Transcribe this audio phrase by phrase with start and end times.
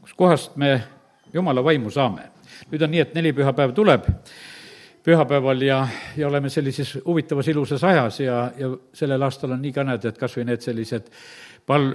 [0.00, 0.82] kuskohast me
[1.34, 2.30] jumala vaimu saame.
[2.70, 4.06] nüüd on nii, et nelipühapäev tuleb
[5.06, 10.16] pühapäeval ja, ja oleme sellises huvitavas ilusas ajas ja, ja sellel aastal on nii kanedad
[10.18, 11.12] kas või need sellised
[11.66, 11.92] pal-,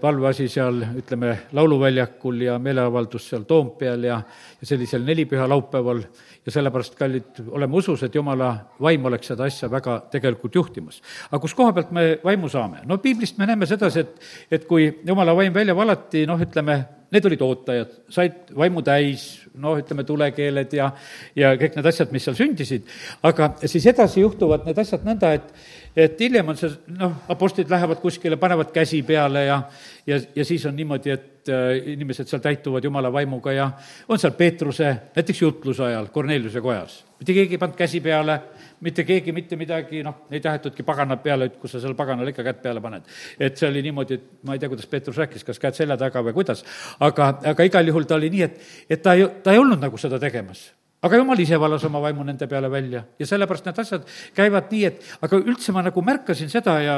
[0.00, 4.20] palveasi seal, ütleme, Lauluväljakul ja meeleavaldus seal Toompeal ja,
[4.60, 6.00] ja sellisel nelipüha laupäeval
[6.46, 8.50] ja sellepärast, kallid, oleme usus, et jumala
[8.80, 11.02] vaim oleks seda asja väga tegelikult juhtimas.
[11.30, 12.84] aga kus koha pealt me vaimu saame?
[12.88, 16.80] no piiblist me näeme sedasi, et, et kui jumala vaim välja valati, noh, ütleme,
[17.14, 19.28] need olid ootajad, said vaimu täis,
[19.60, 20.90] noh, ütleme, tulekeeled ja,
[21.38, 22.90] ja kõik need asjad, mis seal sündisid,
[23.24, 25.54] aga siis edasi juhtuvad need asjad nõnda, et
[25.94, 29.60] et hiljem on see, noh, apostlid lähevad kuskile, panevad käsi peale ja,
[30.06, 33.68] ja, ja siis on niimoodi, et äh, inimesed seal täituvad jumala vaimuga ja
[34.08, 37.04] on seal Peetruse, näiteks jutluse ajal Korneliuse kojas.
[37.18, 38.40] mitte keegi ei pannud käsi peale,
[38.84, 42.44] mitte keegi mitte midagi, noh, ei tahetudki paganat peale, et kus sa seal paganale ikka
[42.46, 43.08] kätt peale paned.
[43.38, 46.22] et see oli niimoodi, et ma ei tea, kuidas Peetrus rääkis, kas käed selja taga
[46.24, 46.64] või kuidas,
[47.00, 50.00] aga, aga igal juhul ta oli nii, et, et ta ei, ta ei olnud nagu
[50.00, 50.68] seda tegemas
[51.04, 53.04] aga jumal ise valas oma vaimu nende peale välja.
[53.20, 56.96] Ja sellepärast need asjad käivad nii, et aga üldse ma nagu märkasin seda ja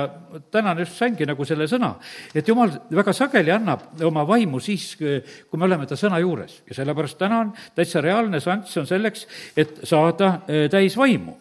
[0.55, 1.95] täna just saingi nagu selle sõna,
[2.35, 6.61] et jumal väga sageli annab oma vaimu siis, kui me oleme ta sõna juures.
[6.71, 9.27] Ja sellepärast täna on täitsa reaalne šanss on selleks,
[9.57, 11.35] et saada eh, täis vaimu.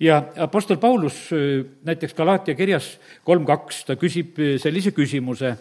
[0.00, 5.54] Ja Apostel Paulus äh, näiteks Galaatia kirjas kolm kaks, ta küsib äh, sellise küsimuse,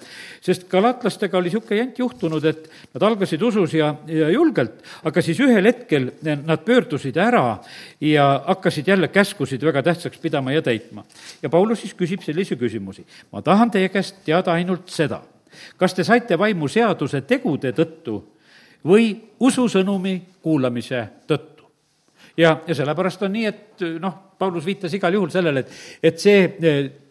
[0.46, 5.40] sest galaatlastega oli niisugune jant juhtunud, et nad algasid usus ja, ja julgelt, aga siis
[5.44, 6.12] ühel hetkel
[6.50, 7.60] nad pöördusid ära
[8.02, 11.06] ja hakkasid jälle käskusid väga tähtsaks pidama ja täitma.
[11.42, 13.06] ja Paulus siis küsib sellise küsimusi.
[13.32, 15.22] ma tahan teie käest teada ainult seda,
[15.78, 18.24] kas te saite vaimu seaduse tegude tõttu
[18.86, 21.70] või ususõnumi kuulamise tõttu?
[22.38, 25.72] ja, ja sellepärast on nii, et noh, Paulus viitas igal juhul sellele, et,
[26.04, 26.48] et see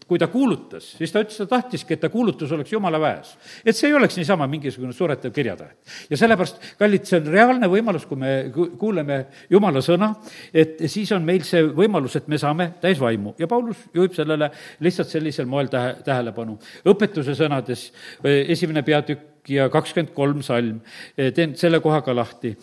[0.08, 3.34] kui ta kuulutas, siis ta ütles, ta tahtiski, et ta kuulutus oleks jumala väes.
[3.64, 5.76] et see ei oleks niisama mingisugune suretav kirjatäht.
[6.10, 9.18] ja sellepärast, kallid, see on reaalne võimalus, kui me kuuleme
[9.50, 10.14] jumala sõna,
[10.54, 14.50] et siis on meil see võimalus, et me saame täis vaimu ja Paulus juhib sellele
[14.80, 16.58] lihtsalt sellisel moel tähe, tähelepanu.
[16.88, 17.90] õpetuse sõnades,
[18.24, 20.80] esimene peatükk, ja kakskümmend kolm salm,
[21.16, 22.56] teen selle koha ka lahti.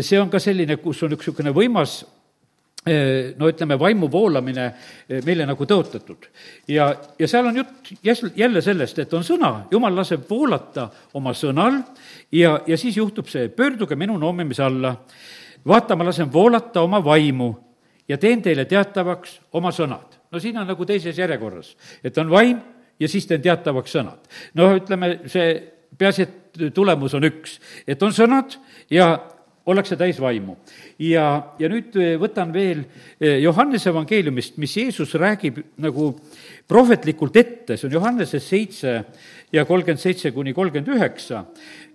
[0.00, 2.02] see on ka selline, kus on üks niisugune võimas
[3.36, 4.66] no ütleme, vaimu voolamine
[5.26, 6.28] meile nagu tõotatud.
[6.68, 6.88] ja,
[7.18, 7.92] ja seal on jutt
[8.36, 11.80] jälle sellest, et on sõna, jumal laseb voolata oma sõnal
[12.32, 14.94] ja, ja siis juhtub see, pöörduge minu noomimise alla,
[15.66, 17.52] vaata, ma lasen voolata oma vaimu
[18.08, 20.18] ja teen teile teatavaks oma sõnad.
[20.30, 21.74] no siin on nagu teises järjekorras,
[22.04, 22.60] et on vaim
[23.00, 24.30] ja siis teen teatavaks sõnad.
[24.54, 25.56] noh, ütleme, see
[25.98, 28.58] peaasi, et tulemus on üks, et on sõnad
[28.90, 29.16] ja
[29.66, 30.56] ollakse täis vaimu.
[30.98, 32.84] ja, ja nüüd eh, võtan veel
[33.20, 36.12] eh, Johannese evangeeliumist, mis Jeesus räägib nagu
[36.68, 38.96] prohvetlikult ette, see on Johannese seitse
[39.52, 41.44] ja kolmkümmend seitse kuni kolmkümmend üheksa,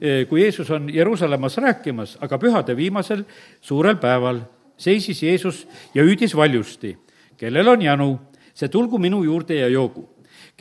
[0.02, 3.24] eh, kui Jeesus on Jeruusalemmas rääkimas, aga pühade viimasel
[3.62, 4.44] suurel päeval
[4.78, 5.66] seisis Jeesus
[5.96, 6.98] ja hüüdis valjusti,
[7.40, 8.12] kellel on janu,
[8.54, 10.10] see tulgu minu juurde ja joogu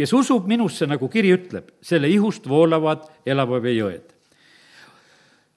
[0.00, 4.19] kes usub minusse, nagu kiri ütleb, selle ihust voolavad elava vee jõed.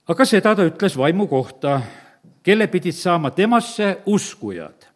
[0.08, 1.78] Aga seda ta ütles vaimu kohta,
[2.44, 4.90] kelle pidid saama temasse uskujad,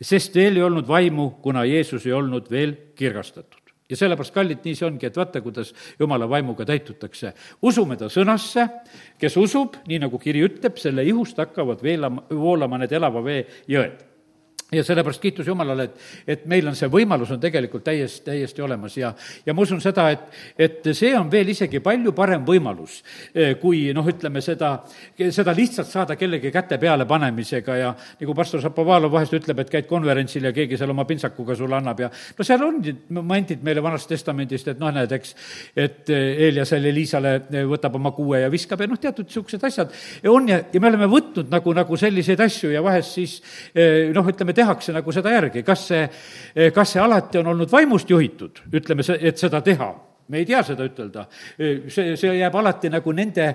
[0.00, 3.62] sest veel ei olnud vaimu, kuna Jeesus ei olnud veel kirgastatud.
[3.86, 5.68] Ja sellepärast, kallid, nii see ongi, et vaata, kuidas
[6.00, 7.30] jumala vaimuga täitutakse.
[7.62, 8.64] usume ta sõnasse,
[9.18, 14.02] kes usub, nii nagu kiri ütleb, selle ihust hakkavad veelama, voolama need elava vee jõed
[14.72, 18.96] ja sellepärast kiitus Jumalale, et, et meil on see võimalus on tegelikult täiesti, täiesti olemas.
[18.98, 19.12] Ja,
[19.46, 20.24] ja ma usun seda, et,
[20.58, 22.96] et see on veel isegi palju parem võimalus,
[23.30, 24.72] eh, kui noh, ütleme seda,
[25.14, 27.76] seda lihtsalt saada kellegi käte peale panemisega.
[27.78, 31.78] Ja nagu pastor Šapovalov vahest ütleb, et käid konverentsil ja keegi seal oma pintsakuga sulle
[31.78, 32.02] annab.
[32.02, 32.82] Ja no seal on
[33.20, 35.36] momendid meile Vanast Testamendist, et noh, näed, eks,
[35.78, 37.36] et Eeliasele, Liisale
[37.70, 39.94] võtab oma kuue ja viskab ja noh, teatud niisugused asjad
[40.26, 40.50] on.
[40.50, 43.38] Ja, ja me oleme võtnud nagu, nagu selliseid asju ja vahest siis
[43.70, 46.02] eh, noh, ütleme, tehakse nagu seda järgi, kas see,
[46.74, 49.92] kas see alati on olnud vaimust juhitud, ütleme, et seda teha
[50.28, 51.26] me ei tea seda ütelda.
[51.56, 53.46] see, see jääb alati nagu nende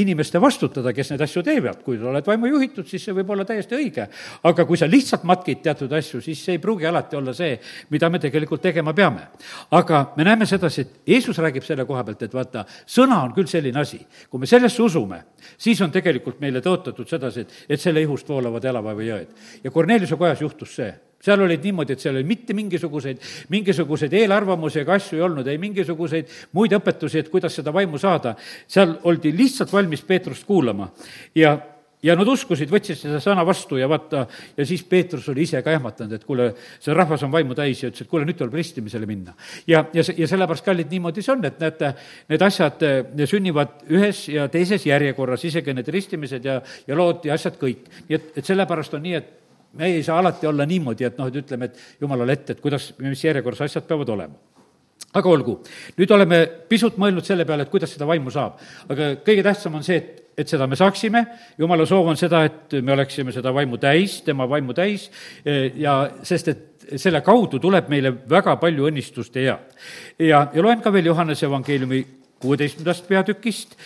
[0.00, 1.82] inimeste vastutada, kes neid asju teevad.
[1.84, 4.08] kui sa oled vaimu juhitud, siis see võib olla täiesti õige.
[4.42, 7.58] aga kui sa lihtsalt matkid teatud asju, siis see ei pruugi alati olla see,
[7.90, 9.28] mida me tegelikult tegema peame.
[9.70, 13.50] aga me näeme sedasi, et Jeesus räägib selle koha pealt, et vaata, sõna on küll
[13.50, 15.22] selline asi, kui me sellesse usume,
[15.58, 19.36] siis on tegelikult meile tõotatud sedasi, et, et selle ihust voolavad elava või jõed.
[19.64, 20.94] ja Korneliuse kojas juhtus see
[21.26, 25.60] seal olid niimoodi, et seal oli mitte mingisuguseid, mingisuguseid eelarvamusi ega asju ei olnud, ei
[25.62, 28.36] mingisuguseid muid õpetusi, et kuidas seda vaimu saada.
[28.68, 30.90] seal oldi lihtsalt valmis Peetrust kuulama
[31.34, 31.56] ja
[32.04, 34.26] ja nad uskusid, võtsid seda sõna vastu ja vaata,
[34.56, 36.50] ja siis Peetrus oli ise ka ehmatanud, et kuule,
[36.82, 39.34] see rahvas on vaimu täis ja ütles, et kuule, nüüd tuleb ristimisele minna.
[39.66, 41.94] ja, ja, ja sellepärast, kallid, niimoodi see on, et näete,
[42.28, 42.84] need asjad
[43.32, 47.88] sünnivad ühes ja teises järjekorras, isegi need ristimised ja, ja lood ja asjad kõik.
[48.08, 49.34] nii et, et sellepärast on nii, et
[49.78, 52.92] me ei saa alati olla niimoodi, et noh, et ütleme, et jumalale ette, et kuidas,
[53.02, 54.38] mis järjekorras asjad peavad olema.
[55.16, 55.56] Aga olgu,
[55.96, 58.60] nüüd oleme pisut mõelnud selle peale, et kuidas seda vaimu saab.
[58.92, 61.22] aga kõige tähtsam on see, et, et seda me saaksime,
[61.58, 65.08] jumala soov on seda, et me oleksime seda vaimu täis, tema vaimu täis.
[65.80, 69.80] Ja sest, et selle kaudu tuleb meile väga palju õnnistust ja head.
[70.18, 72.04] ja, ja loen ka veel Johannese evangeeliumi
[72.42, 73.76] kuueteistkümnendast peatükist,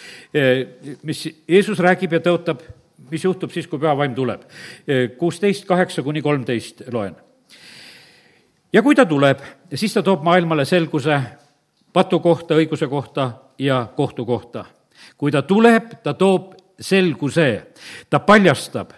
[1.07, 2.65] mis Jeesus räägib ja tõotab,
[3.11, 4.43] mis juhtub siis, kui püha vaim tuleb.
[5.19, 7.17] kuusteist, kaheksa kuni kolmteist loen.
[8.73, 9.41] Ja kui ta tuleb,
[9.75, 11.21] siis ta toob maailmale selguse
[11.93, 14.65] patu kohta, õiguse kohta ja kohtu kohta.
[15.19, 17.73] kui ta tuleb, ta toob selguse,
[18.11, 18.93] ta paljastab.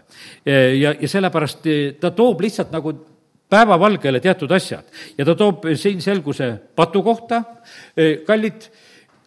[0.47, 1.67] Ja, ja sellepärast
[2.01, 2.93] ta toob lihtsalt nagu
[3.51, 4.85] päevavalgele teatud asjad.
[5.19, 7.43] Ja ta toob siin selguse patu kohta,
[8.27, 8.69] kallid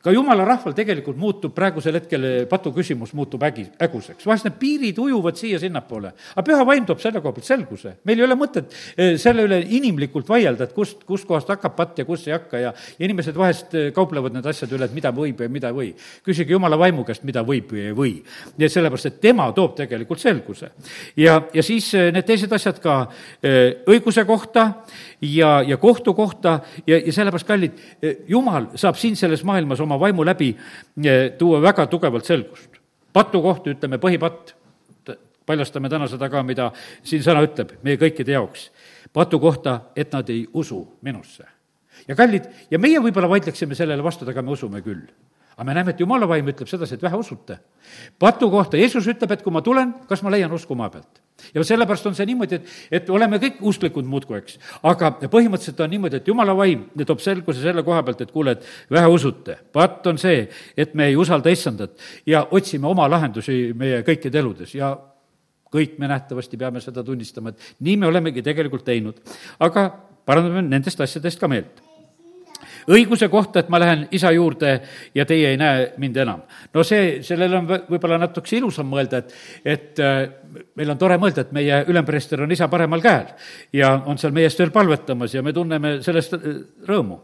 [0.05, 4.25] ka jumala rahval tegelikult muutub praegusel hetkel, eh, patu küsimus muutub ägi, äguseks.
[4.25, 6.11] vahest need piirid ujuvad siia-sinnapoole.
[6.35, 7.95] aga püha vaim toob selle koha pealt selguse.
[8.05, 12.05] meil ei ole mõtet eh, selle üle inimlikult vaielda, et kust, kustkohast hakkab patt ja
[12.05, 15.49] kus ei hakka ja inimesed vahest eh, kauplevad nende asjade üle, et mida võib ja
[15.49, 15.89] mida ei või.
[16.23, 18.13] küsige jumala vaimu käest, mida võib või ei või.
[18.57, 20.69] nii et sellepärast, et tema toob tegelikult selguse.
[21.17, 23.07] ja, ja siis need teised asjad ka
[23.89, 24.67] õiguse kohta
[25.21, 27.81] ja, ja kohtu kohta ja, ja sellepärast, kallid,
[28.29, 32.69] jumal saab siin selles maailmas oma vaimu läbi eh, tuua väga tugevalt selgust.
[33.13, 34.55] patu kohta ütleme põhipatt,
[35.45, 36.71] paljastame täna seda ka, mida
[37.03, 38.71] siin sõna ütleb meie kõikide jaoks.
[39.13, 41.45] patu kohta, et nad ei usu minusse.
[42.07, 45.07] ja kallid, ja meie võib-olla vaidleksime sellele vastu, aga me usume küll
[45.55, 47.59] aga me näeme, et jumala vaim ütleb sedasi, et vähe usute.
[48.19, 51.21] patu kohta Jeesus ütleb, et kui ma tulen, kas ma leian usku maa pealt
[51.53, 52.69] ja sellepärast on see niimoodi, et,
[52.99, 54.59] et oleme kõik usklikud muudkui, eks.
[54.83, 58.91] aga põhimõtteliselt on niimoodi, et jumala vaim toob selguse selle koha pealt, et kuule, et
[58.91, 59.57] vähe usute.
[59.73, 60.45] patt on see,
[60.77, 64.95] et me ei usalda issandat ja otsime oma lahendusi meie kõikide eludes ja
[65.75, 69.19] kõik me nähtavasti peame seda tunnistama, et nii me olemegi tegelikult teinud.
[69.59, 69.89] aga
[70.25, 71.83] parandame nendest asjadest ka meelt
[72.91, 74.75] õiguse kohta, et ma lähen isa juurde
[75.15, 76.43] ja teie ei näe mind enam.
[76.73, 79.35] no see, sellele on võib-olla natukese ilusam mõelda, et,
[79.65, 80.21] et äh,
[80.75, 83.33] meil on tore mõelda, et meie ülempreester on isa paremal käel
[83.73, 86.49] ja on seal meie eest veel palvetamas ja me tunneme sellest äh,
[86.87, 87.21] rõõmu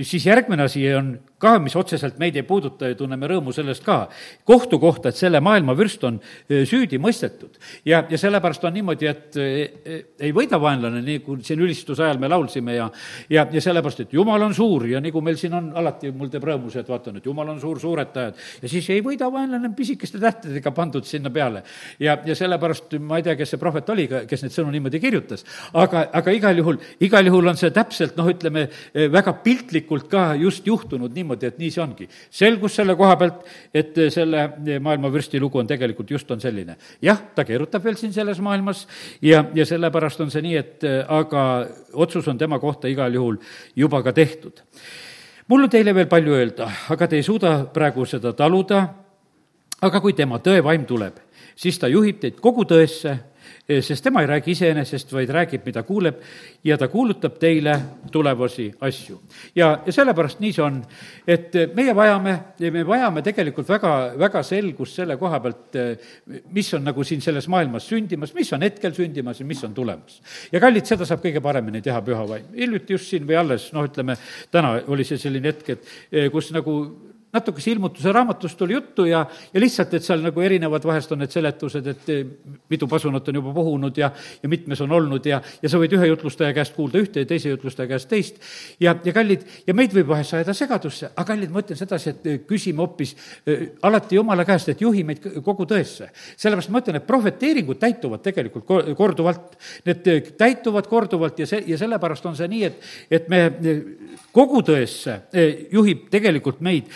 [0.00, 1.12] siis järgmine asi on
[1.42, 4.06] ka, mis otseselt meid ei puuduta ja tunneme rõõmu sellest ka,
[4.48, 6.16] kohtu kohta, et selle maailma vürst on
[6.48, 7.58] e, süüdi mõistetud.
[7.84, 12.30] ja, ja sellepärast on niimoodi, et ei võida vaenlane, nii kui siin ülistuse ajal me
[12.32, 12.88] laulsime ja
[13.30, 16.46] ja, ja sellepärast, et jumal on suur ja nagu meil siin on alati, mul teeb
[16.48, 18.40] rõõmu see, et vaatan, et jumal on suur, suuretajad.
[18.62, 21.64] ja siis ei võida vaenlane pisikeste tähtedega pandud sinna peale.
[21.98, 25.44] ja, ja sellepärast ma ei tea, kes see prohvet oli, kes neid sõnu niimoodi kirjutas,
[25.72, 30.34] aga, aga igal juhul, igal juhul on see täpselt noh, ütleme väga piltlik piltlikult ka
[30.38, 32.08] just juhtunud niimoodi, et nii see ongi.
[32.30, 33.44] selgus selle koha pealt,
[33.74, 36.76] et selle maailma vürsti lugu on tegelikult just on selline.
[37.02, 38.86] jah, ta keerutab veel siin selles maailmas
[39.22, 43.38] ja, ja sellepärast on see nii, et aga otsus on tema kohta igal juhul
[43.76, 44.62] juba ka tehtud.
[45.48, 48.82] Mul on teile veel palju öelda, aga te ei suuda praegu seda taluda,
[49.82, 51.18] aga kui tema tõevaim tuleb,
[51.56, 53.16] siis ta juhib teid kogu tõesse
[53.68, 56.18] sest tema ei räägi iseenesest, vaid räägib, mida kuuleb
[56.64, 57.76] ja ta kuulutab teile
[58.12, 59.20] tulevasi asju.
[59.54, 60.80] ja, ja sellepärast nii see on,
[61.26, 62.34] et meie vajame,
[62.74, 65.78] me vajame tegelikult väga, väga selgust selle koha pealt,
[66.50, 70.20] mis on nagu siin selles maailmas sündimas, mis on hetkel sündimas ja mis on tulemas.
[70.52, 72.50] ja kallid, seda saab kõige paremini teha püha vaim.
[72.56, 74.18] hiljuti just siin või alles, noh, ütleme,
[74.50, 76.76] täna oli see selline hetk, et kus nagu
[77.32, 81.32] natukese ilmutuse raamatust tuli juttu ja, ja lihtsalt, et seal nagu erinevad, vahest on need
[81.32, 82.26] seletused, et eh,
[82.70, 84.10] mitu pasunat on juba puhunud ja,
[84.42, 87.54] ja mitmes on olnud ja, ja sa võid ühe jutlustaja käest kuulda ühte ja teise
[87.54, 88.42] jutlustaja käest teist.
[88.80, 92.28] ja, ja kallid, ja meid võib vahest ajada segadusse, aga kallid, ma ütlen sedasi, et
[92.28, 96.10] eh, küsime hoopis äh, alati Jumala käest, et juhi meid kogu tõesse.
[96.36, 99.56] sellepärast ma ütlen, et prohveteeringud täituvad tegelikult korduvalt.
[99.86, 103.42] Need täituvad korduvalt ja see, ja sellepärast on see nii, et, et me
[104.32, 105.16] kogu tõesse
[105.72, 106.88] juhib tegelikult meid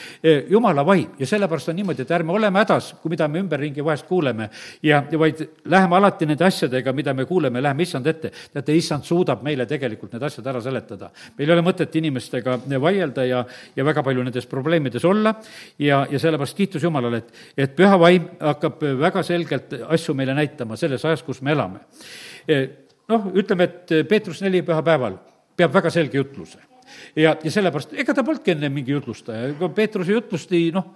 [0.50, 4.06] jumala vaim ja sellepärast on niimoodi, et ärme oleme hädas, kui mida me ümberringi vahest
[4.08, 4.48] kuuleme
[4.82, 8.30] ja, ja vaid läheme alati nende asjadega, mida me kuuleme, läheme issand ette.
[8.52, 11.10] teate, issand suudab meile tegelikult need asjad ära seletada.
[11.38, 13.44] meil ei ole mõtet inimestega vaielda ja,
[13.76, 15.34] ja väga palju nendes probleemides olla
[15.78, 20.76] ja, ja sellepärast kiitus Jumalale, et, et püha vaim hakkab väga selgelt asju meile näitama
[20.76, 21.84] selles ajas, kus me elame.
[23.08, 25.18] noh, ütleme, et Peetrus neli pühapäeval
[25.56, 26.75] peab väga selge jutluse
[27.16, 30.92] ja, ja sellepärast, ega ta polnudki enne mingi jutlustaja, ega Peetruse jutlust ei noh,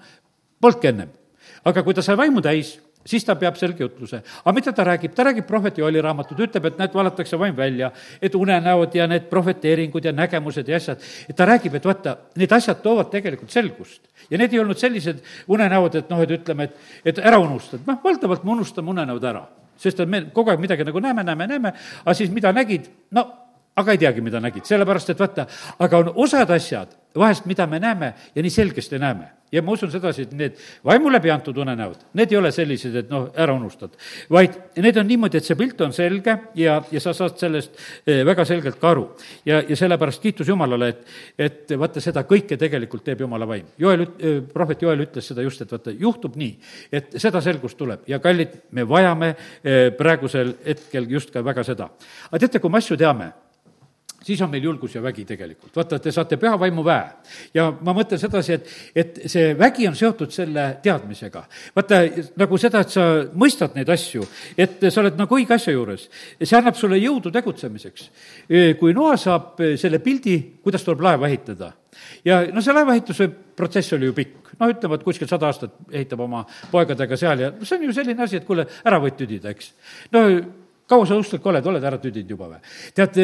[0.61, 1.17] polnudki ennem
[1.65, 2.75] aga kui ta sai vaimu täis,
[3.07, 4.23] siis ta peab selge jutluse.
[4.45, 5.15] aga mida ta räägib?
[5.15, 9.29] ta räägib prohveti Joeli raamatut, ütleb, et näed, valatakse vaim välja, et unenäod ja need
[9.31, 14.03] prohveteeringud ja nägemused ja asjad, et ta räägib, et vaata, need asjad toovad tegelikult selgust.
[14.31, 18.01] ja need ei olnud sellised unenäod, et noh, et ütleme, et, et ära unustad, noh,
[18.05, 19.47] valdavalt me unustame unenäod ära.
[19.81, 21.73] sest et me kogu aeg midagi nagu näeme, näeme, näeme,
[22.05, 23.50] aga siis mida nägid, no
[23.81, 25.47] aga ei teagi, mida nägid, sellepärast et vaata,
[25.79, 29.29] aga on osad asjad vahest, mida me näeme ja nii selgesti näeme.
[29.53, 33.09] ja ma usun sedasi, et need vaimu läbi antud unenäod, need ei ole sellised, et
[33.11, 33.91] noh, ära unustad.
[34.31, 37.75] vaid need on niimoodi, et see pilt on selge ja, ja sa saad sellest
[38.07, 39.09] eh, väga selgelt ka aru.
[39.45, 41.03] ja, ja sellepärast kiitus Jumalale, et,
[41.39, 43.67] et vaata, seda kõike tegelikult teeb Jumala vaim.
[43.79, 46.55] Joel, eh, prohvet Joel ütles seda just, et vaata, juhtub nii,
[46.93, 51.91] et seda selgust tuleb ja kallid, me vajame eh, praegusel hetkel just ka väga seda.
[52.31, 53.33] aga teate, kui me asju teame,
[54.25, 55.77] siis on meil julgus ja vägi tegelikult.
[55.77, 57.05] vaata, te saate püha vaimu väe.
[57.55, 61.45] ja ma mõtlen sedasi, et, et see vägi on seotud selle teadmisega.
[61.77, 62.03] vaata,
[62.41, 66.09] nagu seda, et sa mõistad neid asju, et sa oled nagu õige asja juures.
[66.43, 68.11] see annab sulle jõudu tegutsemiseks.
[68.79, 71.73] kui Noa saab selle pildi, kuidas tuleb laeva ehitada,
[72.25, 76.21] ja no see laevaehituse protsess oli ju pikk, noh, ütleme, et kuskil sada aastat ehitab
[76.25, 79.73] oma poegadega seal ja see on ju selline asi, et kuule, ära võid tüdida, eks.
[80.15, 80.27] no
[80.91, 82.61] kaua sa usklik oled, oled ära tüdinud juba või?
[82.97, 83.19] tead,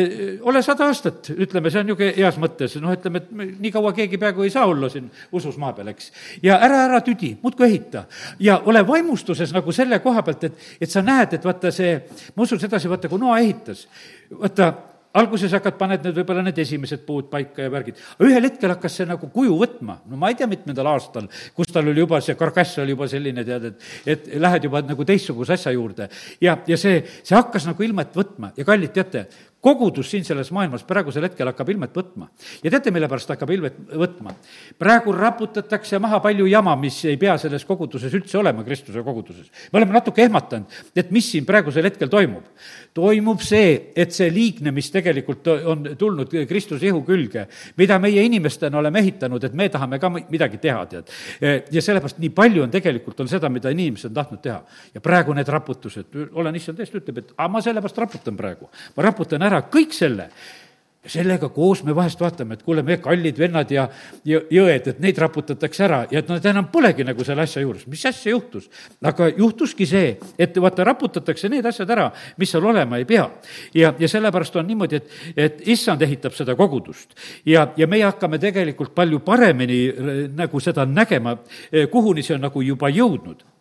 [0.47, 4.21] ole sada aastat, ütleme, see on niisugune heas mõttes, noh, ütleme, et nii kaua keegi
[4.23, 6.11] peaaegu ei saa olla siin usus maa peal, eks.
[6.47, 8.07] ja ära, ära tüdi, muudkui ehita.
[8.43, 11.97] ja ole vaimustuses nagu selle koha pealt, et, et sa näed, et vaata see,
[12.35, 13.87] ma usun sedasi, vaata, kui Noa ehitas,
[14.31, 14.73] vaata,
[15.17, 18.01] alguses hakkad, paned need võib-olla need esimesed puud paika ja värgid.
[18.25, 21.89] ühel hetkel hakkas see nagu kuju võtma, no ma ei tea, mitmendal aastal, kus tal
[21.89, 25.73] oli juba see karkass oli juba selline, tead, et, et lähed juba nagu teistsuguse asja
[25.75, 26.09] juurde.
[26.41, 29.27] ja, ja see, see hakkas nagu ilmet võtma ja kallid, teate,
[29.61, 32.29] kogudus siin selles maailmas praegusel hetkel hakkab ilmet võtma.
[32.63, 34.35] ja teate, mille pärast hakkab ilmet võtma?
[34.79, 39.51] praegu raputatakse maha palju jama, mis ei pea selles koguduses üldse olema, Kristuse koguduses.
[39.73, 42.45] me oleme natuke ehmatanud, et mis siin praegusel hetkel toimub.
[42.95, 47.47] toimub see, et see liigne, mis tegelikult on tulnud Kristuse ihu külge,
[47.77, 51.11] mida meie inimestena oleme ehitanud, et me tahame ka midagi teha, tead.
[51.73, 54.61] ja sellepärast nii palju on tegelikult, on seda, mida inimesed on tahtnud teha.
[54.95, 58.71] ja praegu need raputused, olen issand eest, ütleb, et aga ma sellepärast raputan praegu.
[58.97, 60.31] ma raputan ära kõik selle
[61.11, 63.87] sellega koos me vahest vaatame, et kuule, meie kallid vennad ja,
[64.27, 67.87] ja jõed, et neid raputatakse ära ja et nad enam polegi nagu selle asja juures.
[67.87, 68.69] mis asja juhtus?
[69.07, 73.29] aga juhtuski see, et vaata, raputatakse need asjad ära, mis seal olema ei pea.
[73.75, 77.15] ja, ja sellepärast on niimoodi, et, et issand ehitab seda kogudust.
[77.47, 79.83] ja, ja meie hakkame tegelikult palju paremini
[80.37, 81.39] nagu seda nägema,
[81.91, 83.56] kuhuni see on nagu juba jõudnud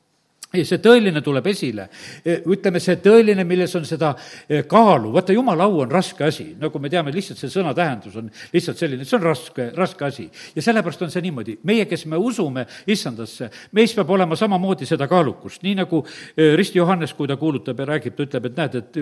[0.54, 1.88] see tõeline tuleb esile.
[2.24, 4.14] E, ütleme, see tõeline, milles on seda
[4.48, 8.16] e, kaalu, vaata, jumala au on raske asi, nagu me teame, lihtsalt see sõna tähendus
[8.20, 10.30] on lihtsalt selline, see on raske, raske asi.
[10.56, 15.10] ja sellepärast on see niimoodi, meie, kes me usume issandasse, meis peab olema samamoodi seda
[15.12, 18.80] kaalukust, nii nagu e, Risti Johannes, kui ta kuulutab ja räägib, ta ütleb, et näed,
[18.80, 18.94] et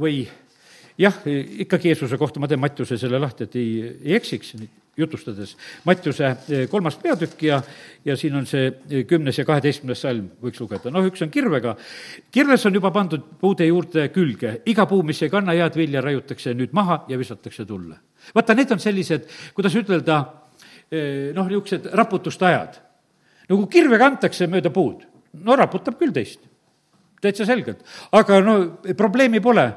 [0.00, 0.22] või
[1.00, 1.16] jah,
[1.64, 3.72] ikkagi Jeesuse kohta ma teen Mattiuse selle lahti, et ei,
[4.04, 4.54] ei eksiks
[5.00, 5.54] jutustades.
[5.84, 7.60] Mattiuse eh, kolmas peatükk ja,
[8.04, 10.92] ja siin on see eh, kümnes ja kaheteistkümnes salm, võiks lugeda.
[10.92, 11.76] noh, üks on kirvega.
[12.32, 16.54] kirves on juba pandud puude juurde külge, iga puu, mis ei kanna head vilja, raiutakse
[16.54, 17.96] nüüd maha ja visatakse tulle.
[18.34, 20.20] vaata, need on sellised, kuidas ütelda,
[20.90, 22.80] eh, noh, niisugused raputuste ajad.
[23.48, 25.04] no kui kirvega antakse mööda puud,
[25.44, 26.40] no raputab küll teist,
[27.20, 27.84] täitsa selgelt.
[28.12, 28.58] aga no
[28.96, 29.70] probleemi pole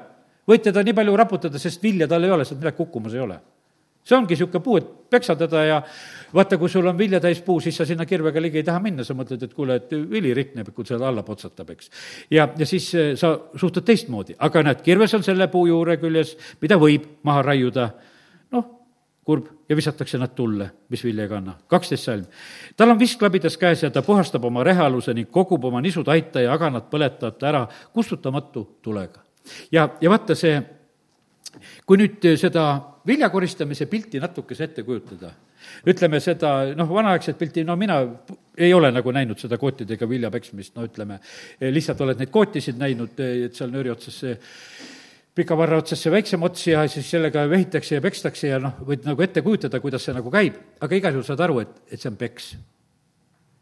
[0.50, 3.40] võid teda nii palju raputada, sest vilja tal ei ole, sealt midagi kukkumas ei ole.
[4.04, 5.80] See ongi niisugune puu, et peksa teda ja
[6.34, 9.16] vaata, kui sul on viljatäis puu, siis sa sinna kirvega ligi ei taha minna, sa
[9.18, 11.92] mõtled, et kuule, et vili rikneb, kui seda alla potsatab, eks.
[12.34, 16.36] ja, ja siis eh, sa suhtud teistmoodi, aga näed, kirves on selle puu juure küljes,
[16.62, 17.90] mida võib maha raiuda,
[18.56, 18.70] noh,
[19.24, 21.58] kurb, ja visatakse nad tulle, mis vilja ei kanna.
[21.72, 22.26] kaksteist salm.
[22.78, 26.54] tal on visklabidas käes ja ta puhastab oma rehaluse ning kogub oma nisud aita ja
[26.54, 29.24] aganat põletab ta ära kustutamatu tulega
[29.72, 30.60] ja, ja vaata see,
[31.86, 32.66] kui nüüd seda
[33.08, 35.32] vilja koristamise pilti natukese ette kujutada,
[35.90, 38.00] ütleme seda, noh, vanaaegset pilti, no mina
[38.58, 41.20] ei ole nagu näinud seda kootidega vilja peksmist, no ütleme,
[41.62, 44.36] lihtsalt oled neid kootisid näinud, et seal nööri otsas see
[45.34, 49.08] pika varra otsas see väiksem ots ja siis sellega vehitakse ja pekstakse ja noh, võid
[49.08, 52.12] nagu ette kujutada, kuidas see nagu käib, aga igal juhul saad aru, et, et see
[52.12, 52.52] on peks.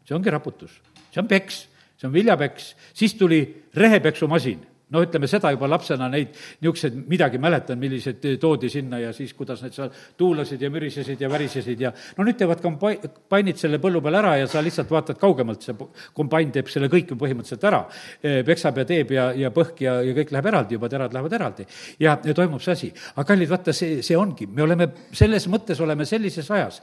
[0.06, 0.74] see ongi raputus,
[1.10, 1.62] see on peks,
[1.96, 3.40] see on viljapeks, siis tuli
[3.74, 4.60] rehepeksumasin
[4.92, 6.32] no ütleme seda juba lapsena neid
[6.62, 11.30] niisuguseid midagi mäletan, millised toodi sinna ja siis, kuidas need seal tuulasid ja mürisesid ja
[11.32, 15.20] värisesid ja no nüüd teevad kombai-, kompainid selle põllu peal ära ja sa lihtsalt vaatad
[15.20, 15.76] kaugemalt, see
[16.16, 17.82] kombain teeb selle kõik ju põhimõtteliselt ära.
[18.46, 21.66] peksab ja teeb ja, ja põhk ja, ja kõik läheb eraldi, juba terad lähevad eraldi.
[21.98, 22.92] ja, ja toimub see asi.
[23.14, 26.82] aga kallid, vaata, see, see ongi, me oleme selles mõttes oleme sellises ajas,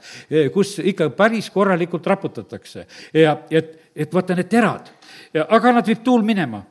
[0.54, 4.90] kus ikka päris korralikult raputatakse ja et, et vaata need terad,
[5.46, 6.62] aga nad viib tuul minema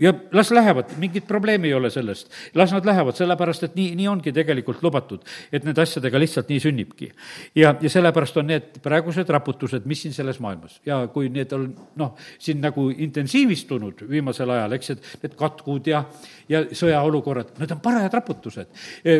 [0.00, 2.28] ja las lähevad, mingit probleemi ei ole sellest.
[2.54, 6.60] las nad lähevad, sellepärast et nii, nii ongi tegelikult lubatud, et nende asjadega lihtsalt nii
[6.60, 7.10] sünnibki.
[7.54, 11.66] ja, ja sellepärast on need praegused raputused, mis siin selles maailmas ja kui need on
[11.96, 16.04] noh, siin nagu intensiivistunud viimasel ajal, eks, et need katkud ja,
[16.48, 18.72] ja sõjaolukorrad, need on parajad raputused.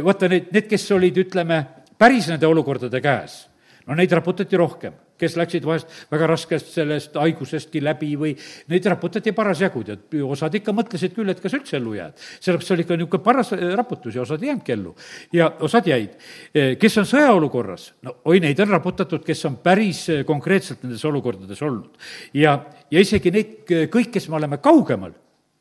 [0.04, 1.62] vaata, need, need, kes olid, ütleme,
[1.98, 3.46] päris nende olukordade käes
[3.86, 8.34] no neid raputati rohkem, kes läksid vahest väga raskest sellest haigusestki läbi või
[8.72, 12.16] neid raputati parasjagu, tead, osad ikka mõtlesid küll, et kas üldse ellu jääd.
[12.40, 14.94] sellepärast see oli ikka niisugune paras äh, raputus ja osad ei jäänudki ellu.
[15.32, 16.16] ja osad jäid.
[16.54, 21.04] Äh, kes on sõjaolukorras, no oi, neid on raputatud, kes on päris äh, konkreetselt nendes
[21.04, 21.96] olukordades olnud.
[22.34, 22.58] ja,
[22.90, 25.14] ja isegi neid kõik, kes me oleme kaugemal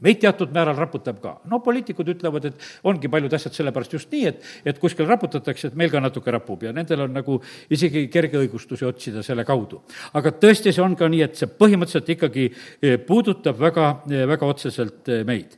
[0.04, 1.34] meid teatud määral raputab ka.
[1.50, 5.80] no poliitikud ütlevad, et ongi paljud asjad sellepärast just nii, et, et kuskil raputatakse, et
[5.80, 7.40] meil ka natuke rapub ja nendel on nagu
[7.72, 9.84] isegi kerge õigustusi otsida selle kaudu.
[10.14, 14.52] aga tõesti, see on ka nii, et see põhimõtteliselt ikkagi eh, puudutab väga, eh, väga
[14.52, 15.56] otseselt eh, meid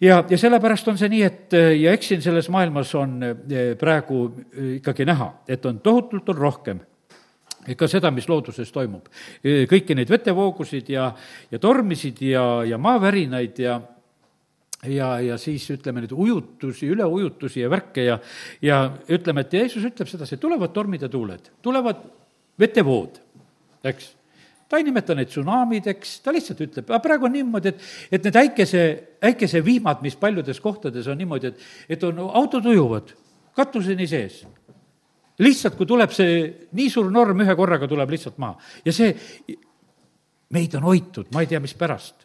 [0.00, 3.18] ja, ja sellepärast on see nii, et ja eks siin selles maailmas on
[3.80, 4.26] praegu
[4.76, 6.84] ikkagi näha, et on tohutult on rohkem
[7.74, 9.08] ka seda, mis looduses toimub.
[9.42, 11.10] kõiki neid vetevoogusid ja,
[11.50, 13.80] ja tormisid ja, ja maavärinaid ja
[14.84, 18.18] ja, ja siis ütleme neid ujutusi, üleujutusi ja värke ja,
[18.62, 18.82] ja
[19.12, 22.04] ütleme, et Jeesus ütleb sedasi, tulevad tormid ja tuuled, tulevad
[22.60, 23.18] vetevood,
[23.86, 24.12] eks.
[24.66, 27.84] Ta ei nimeta neid tsunamideks, ta lihtsalt ütleb, aga praegu on niimoodi, et,
[28.18, 28.80] et need äikese,
[29.28, 33.12] äikesevihmad, mis paljudes kohtades on niimoodi, et, et on, autod ujuvad
[33.56, 34.40] katuseni sees
[35.42, 36.38] lihtsalt, kui tuleb see
[36.76, 38.56] nii suur norm, ühe korraga tuleb lihtsalt maha.
[38.84, 39.10] ja see,
[40.54, 42.24] meid on hoitud, ma ei tea, mispärast.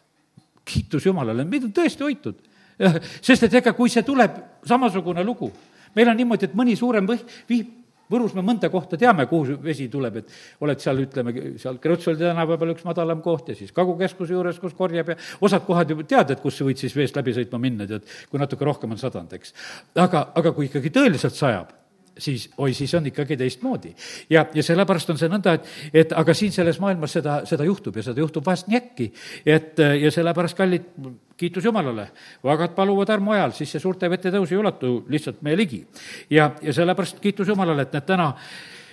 [0.64, 2.40] kiitus Jumalale, meid on tõesti hoitud.
[3.26, 5.52] sest et ega kui see tuleb, samasugune lugu.
[5.94, 7.78] meil on niimoodi, et mõni suurem võh-, vihm,
[8.12, 12.58] Võrus me mõnda kohta teame, kuhu vesi tuleb, et oled seal, ütleme, seal Kreutzwaldi tänava
[12.60, 16.34] peal üks madalam koht ja siis Kagu-keskuse juures, kus korjab ja osad kohad juba tead,
[16.34, 19.32] et kus sa võid siis veest läbi sõitma minna, tead, kui natuke rohkem on sadanud,
[19.38, 19.54] eks.
[19.96, 21.72] aga, aga kui ikkagi tõeliselt sajab,
[22.18, 23.94] siis oi, siis on ikkagi teistmoodi.
[24.30, 25.68] ja, ja sellepärast on see nõnda, et,
[26.04, 29.08] et aga siin selles maailmas seda, seda juhtub ja seda juhtub vahest nii äkki,
[29.46, 30.90] et ja sellepärast, kallid,
[31.36, 32.08] kiitus Jumalale,
[32.44, 35.84] vagad paluvad armu ajal, siis see suurte vete tõus ei ulatu lihtsalt meie ligi.
[36.30, 38.32] ja, ja sellepärast kiitus Jumalale, et need täna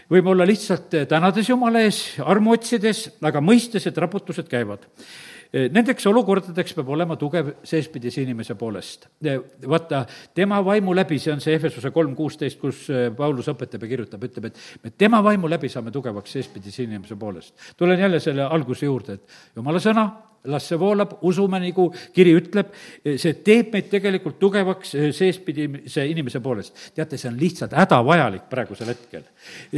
[0.09, 4.87] võime olla lihtsalt tänades Jumala ees, armu otsides, aga mõistes, et raputused käivad
[5.49, 9.07] nendeks olukordadeks peab olema tugev seespidise inimese poolest.
[9.23, 10.03] Eh, vaata,
[10.37, 14.25] tema vaimu läbi, see on see Ehvesuse kolm kuusteist, kus eh, Paulus õpetab ja kirjutab,
[14.29, 17.55] ütleb, et me tema vaimu läbi saame tugevaks seespidise inimese poolest.
[17.77, 20.05] tulen jälle selle alguse juurde, et jumala sõna
[20.43, 22.71] las see voolab, usume, nagu kiri ütleb,
[23.03, 26.75] see teeb meid tegelikult tugevaks eh, seespidise inimese poolest.
[26.95, 29.25] teate, see on lihtsalt hädavajalik praegusel hetkel.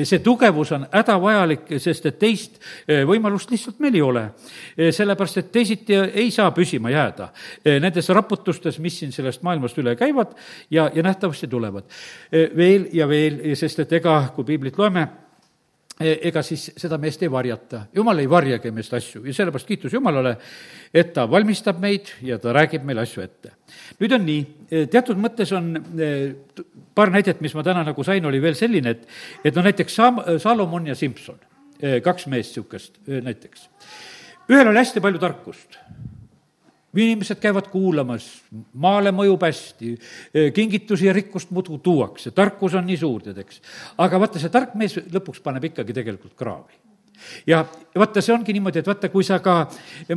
[0.03, 4.25] see tugevus on hädavajalik, sest et teist eh, võimalust lihtsalt meil ei ole.
[4.77, 7.31] Eh, sellepärast, et teisiti ei saa püsima jääda
[7.81, 10.35] nendes raputustes, mis siin sellest maailmast üle käivad
[10.69, 11.83] ja, ja nähtavasti tulevad.
[12.31, 15.07] veel ja veel, sest et ega, kui piiblit loeme,
[16.01, 17.85] ega siis seda meest ei varjata.
[17.95, 20.35] jumal ei varjagi meist asju ja sellepärast kiitus Jumalale,
[20.93, 23.53] et ta valmistab meid ja ta räägib meile asju ette.
[23.99, 26.11] nüüd on nii, e, teatud mõttes on e,
[26.95, 29.07] paar näidet, mis ma täna nagu sain, oli veel selline, et,
[29.43, 31.39] et no näiteks Sam-, Salomon ja Simson,
[31.81, 33.69] kaks meest niisugust näiteks.
[34.51, 35.80] ühel oli hästi palju tarkust
[36.95, 38.27] inimesed käivad kuulamas,
[38.73, 39.95] maale mõjub hästi,
[40.55, 43.61] kingitusi ja rikkust muudkui tuuakse, tarkus on nii suur, tead, eks.
[44.01, 46.81] aga vaata, see tark mees lõpuks paneb ikkagi tegelikult kraavi
[47.47, 47.61] ja
[47.95, 49.55] vaata, see ongi niimoodi, et vaata, kui sa ka,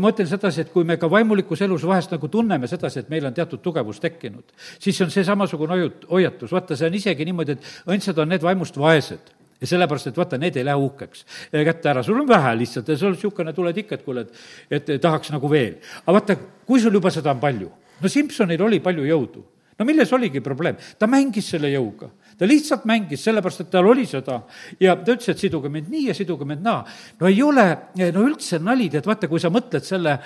[0.01, 3.27] ma ütlen sedasi, et kui me ka vaimulikus elus vahest nagu tunneme sedasi, et meil
[3.29, 5.79] on teatud tugevus tekkinud, siis on see samasugune
[6.11, 10.19] hoiatus, vaata, see on isegi niimoodi, et õndsad on need vaimust vaesed ja sellepärast, et
[10.19, 13.55] vaata, need ei lähe uhkeks kätte ära, sul on vähe lihtsalt ja sul on niisugune,
[13.57, 14.27] tuled ikka, et kuule,
[14.71, 15.79] et, et tahaks nagu veel.
[16.05, 19.45] aga vaata, kui sul juba seda on palju, no Simsonil oli palju jõudu
[19.79, 20.77] no milles oligi probleem?
[20.99, 22.09] ta mängis selle jõuga.
[22.39, 24.41] ta lihtsalt mängis, sellepärast et tal oli seda
[24.81, 26.85] ja ta ütles, et siduge mind nii ja siduge mind naa.
[27.21, 27.67] no ei ole
[28.15, 30.17] no üldse nali, tead, vaata, kui sa mõtled selle,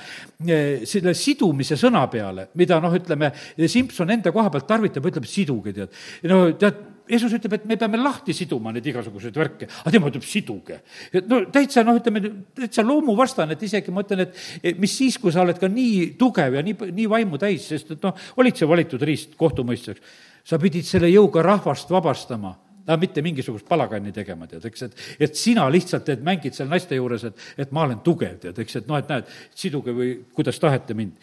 [0.89, 3.33] selle sidumise sõna peale, mida noh, ütleme,
[3.69, 5.97] Simson enda koha pealt tarvitab, ütleb, siduge, tead.
[6.29, 10.27] no tead, Jeesus ütleb, et me peame lahti siduma neid igasuguseid värke, aga tema ütleb,
[10.29, 10.81] siduge.
[11.29, 12.23] no täitsa noh, ütleme,
[12.59, 16.59] täitsa loomuvastane, et isegi ma ütlen, et mis siis, kui sa oled ka nii tugev
[16.59, 20.25] ja nii, nii vaimu täis, sest et noh, olid see valitud riist kohtumõistjaks.
[20.49, 22.55] sa pidid selle jõuga rahvast vabastama
[22.89, 26.97] ta mitte mingisugust palaganni tegema, tead, eks, et, et sina lihtsalt, et mängid seal naiste
[26.97, 30.57] juures, et, et ma olen tugev, tead, eks, et noh, et näed, siduge või kuidas
[30.63, 31.19] tahate mind.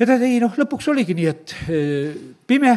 [0.00, 2.74] ja tead, ei noh, lõpuks oligi nii, et eh, pime,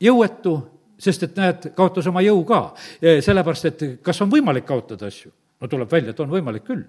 [0.00, 0.54] jõuetu,
[0.98, 2.60] sest et näed, kaotas oma jõu ka.
[3.00, 5.32] sellepärast, et kas on võimalik kaotada asju?
[5.60, 6.84] no tuleb välja, et on võimalik küll.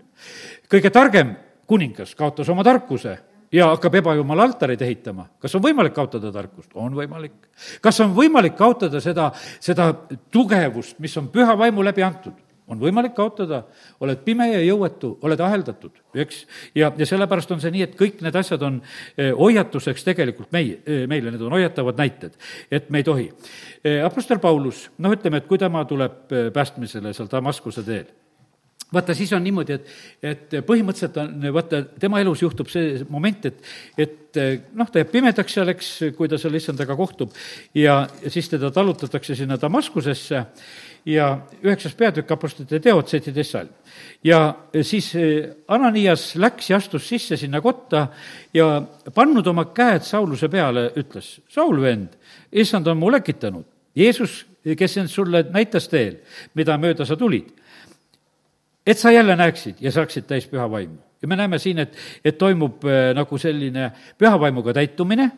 [0.72, 1.36] kõige targem
[1.68, 3.18] kuningas kaotas oma tarkuse
[3.52, 5.28] ja hakkab ebajumala altareid ehitama.
[5.40, 6.72] kas on võimalik kaotada tarkust?
[6.74, 7.38] on võimalik.
[7.82, 9.92] kas on võimalik kaotada seda, seda
[10.32, 12.45] tugevust, mis on püha vaimu läbi antud?
[12.72, 13.62] On võimalik kaotada,
[14.04, 16.44] oled pime ja jõuetu, oled aheldatud, eks.
[16.78, 20.80] ja, ja sellepärast on see nii, et kõik need asjad on eh, hoiatuseks tegelikult meie,
[20.86, 22.38] eh, meile, need on hoiatavad näited,
[22.74, 23.30] et me ei tohi.
[23.84, 28.14] Eh, Apostel Paulus, noh, ütleme, et kui tema tuleb päästmisele seal Damaskuse teel
[28.94, 29.88] vaata, siis on niimoodi, et,
[30.24, 33.58] et põhimõtteliselt on, vaata, tema elus juhtub see moment, et,
[34.00, 34.40] et
[34.78, 37.34] noh, ta jääb pimedaks seal, eks, kui ta seal issandaga kohtub
[37.76, 40.46] ja, siis teda tallutatakse sinna Damaskusesse
[41.06, 41.28] ja
[41.64, 43.70] üheksas peatükk Apostlite teod, seitseteist salm.
[44.24, 48.08] ja siis eh, Ananias läks ja astus sisse sinna kotta
[48.54, 48.82] ja
[49.14, 52.18] pannud oma käed Sauluse peale, ütles, Saul, vend,
[52.52, 53.66] issand on mu lekitanud.
[53.96, 54.46] Jeesus,
[54.78, 56.18] kes end sulle näitas teel,
[56.56, 57.54] mida mööda sa tulid
[58.86, 60.98] et sa jälle näeksid ja saaksid täis püha vaimu.
[61.22, 65.32] ja me näeme siin, et, et toimub äh, nagu selline püha vaimuga täitumine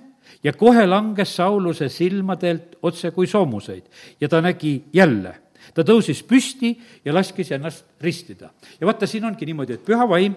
[0.44, 3.84] ja kohe langes Sauluse silmadelt otse kui soomuseid
[4.22, 5.36] ja ta nägi jälle.
[5.74, 6.74] Ta tõusis püsti
[7.06, 8.52] ja laskis ennast ristida.
[8.80, 10.36] ja vaata, siin ongi niimoodi, et püha vaim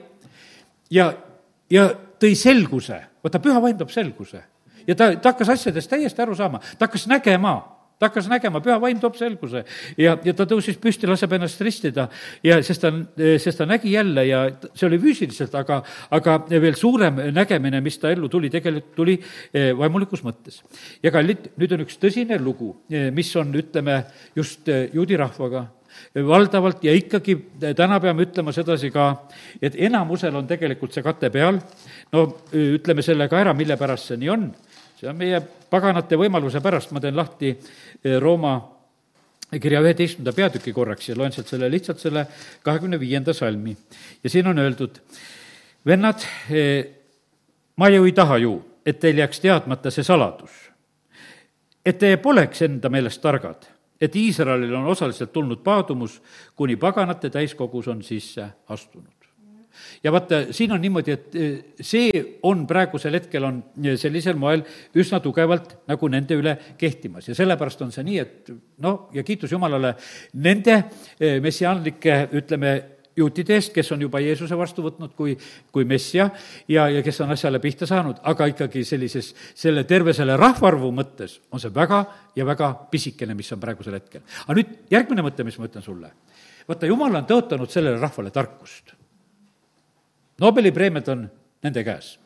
[0.91, 1.13] ja,
[1.71, 1.89] ja
[2.21, 4.43] tõi selguse, vaata, püha vaim toob selguse.
[4.87, 8.79] ja ta, ta hakkas asjadest täiesti aru saama, ta hakkas nägema ta hakkas nägema, püha
[8.81, 9.61] vaim toob selguse.
[10.01, 12.07] Ja, ja ta tõusis püsti, laseb ennast ristida.
[12.47, 12.93] Ja sest ta,
[13.43, 15.83] sest ta nägi jälle ja see oli füüsiliselt, aga,
[16.17, 20.63] aga veel suurem nägemine, mis ta ellu tuli, tegelikult tuli eh, vaimulikus mõttes.
[21.03, 24.01] ja kallid, nüüd on üks tõsine lugu, eh, mis on, ütleme,
[24.37, 25.67] just eh, juudi rahvaga.
[26.15, 27.35] Valdavalt ja ikkagi
[27.77, 29.09] täna peame ütlema sedasi ka,
[29.61, 31.59] et enamusel on tegelikult see kate peal,
[32.15, 32.23] no
[32.55, 34.47] ütleme selle ka ära, mille pärast see nii on
[35.01, 38.59] see on meie paganate võimaluse pärast, ma teen lahti eh, Rooma
[39.51, 42.27] kirja üheteistkümnenda peatüki korraks ja loen sealt selle, lihtsalt selle
[42.63, 43.77] kahekümne viienda salmi.
[44.23, 45.01] ja siin on öeldud,
[45.87, 46.85] vennad, eh,
[47.77, 50.69] ma ju ei taha ju, et teil jääks teadmata see saladus.
[51.85, 53.65] et te poleks enda meelest targad,
[54.01, 56.21] et Iisraelil on osaliselt tulnud paadumus,
[56.57, 59.20] kuni paganate täiskogus on sisse astunud
[60.05, 64.65] ja vaata, siin on niimoodi, et eh, see on praegusel hetkel on eh, sellisel moel
[64.99, 68.55] üsna tugevalt nagu nende üle kehtimas ja sellepärast on see nii, et
[68.85, 69.95] noh, ja kiitus Jumalale
[70.41, 70.77] nende
[71.19, 72.75] eh, messiaanlike, ütleme,
[73.21, 75.35] juutide eest, kes on juba Jeesuse vastu võtnud kui,
[75.75, 76.29] kui messia
[76.71, 81.41] ja, ja kes on asjale pihta saanud, aga ikkagi sellises, selle terve selle rahvaarvu mõttes
[81.51, 82.05] on see väga
[82.39, 84.25] ja väga pisikene, mis on praegusel hetkel.
[84.47, 86.15] aga nüüd järgmine mõte, mis ma ütlen sulle.
[86.69, 88.95] vaata, Jumal on tõotanud sellele rahvale tarkust
[90.41, 91.29] Nobeli preemiad on
[91.63, 92.17] nende käes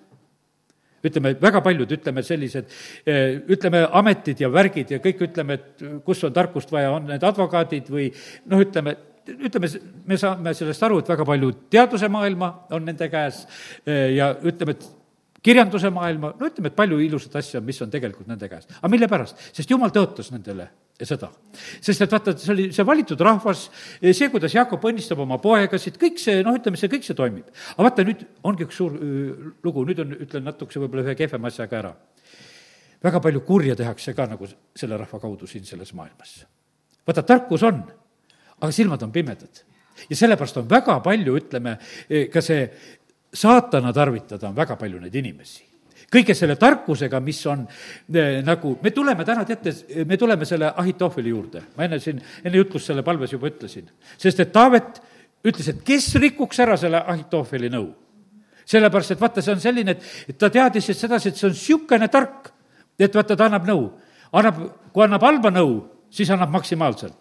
[1.04, 2.70] ütleme, väga paljud, ütleme, sellised,
[3.06, 7.24] eh, ütleme, ametid ja värgid ja kõik ütleme, et kus on tarkust vaja, on need
[7.24, 8.08] advokaadid või
[8.50, 8.96] noh, ütleme,
[9.34, 9.70] ütleme,
[10.08, 13.44] me saame sellest aru, et väga palju teaduse maailma on nende käes
[13.86, 14.88] eh, ja ütleme, et
[15.44, 18.68] kirjanduse maailma, no ütleme, et palju ilusat asja, mis on tegelikult nende käes.
[18.80, 19.40] aga mille pärast?
[19.52, 20.70] sest jumal tõotas nendele
[21.02, 21.30] seda.
[21.82, 23.66] sest et vaata, see oli see valitud rahvas,
[23.98, 27.50] see, kuidas Jakob õnnistab oma poegasid, kõik see, noh, ütleme, see, kõik see toimib.
[27.74, 28.94] aga vaata, nüüd ongi üks suur
[29.64, 31.92] lugu, nüüd on, ütlen natukese võib-olla ühe kehvema asja ka ära.
[33.02, 36.44] väga palju kurja tehakse ka nagu selle rahva kaudu siin selles maailmas.
[37.06, 37.82] vaata, tarkus on,
[38.60, 39.64] aga silmad on pimedad
[40.08, 41.78] ja sellepärast on väga palju, ütleme,
[42.30, 42.70] ka see
[43.34, 45.73] saatana tarvitada on väga palju neid inimesi
[46.14, 49.74] kõige selle tarkusega, mis on äh, nagu, me tuleme täna, teate,
[50.08, 51.64] me tuleme selle Ahitohveli juurde.
[51.76, 53.88] ma enne siin, enne jutlust selle palves juba ütlesin.
[54.18, 55.00] sest et Taavet
[55.44, 57.88] ütles, et kes rikuks ära selle Ahitohveli nõu.
[58.64, 61.52] sellepärast, et vaata, see on selline, et, et ta teadis et sedasi, et see on
[61.52, 62.52] niisugune tark,
[62.98, 63.90] et vaata, ta annab nõu.
[64.32, 67.18] annab, kui annab halba nõu, siis annab maksimaalselt.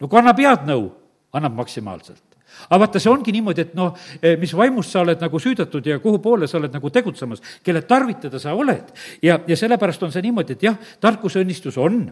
[0.00, 0.90] no kui annab head nõu,
[1.32, 2.27] annab maksimaalselt
[2.66, 5.98] aga vaata, see ongi niimoodi, et noh, eh, mis vaimust sa oled nagu süüdatud ja
[6.02, 8.92] kuhu poole sa oled nagu tegutsemas, kelle tarvitada sa oled.
[9.22, 12.06] ja, ja sellepärast on see niimoodi, et jah, tarkusõnnistus on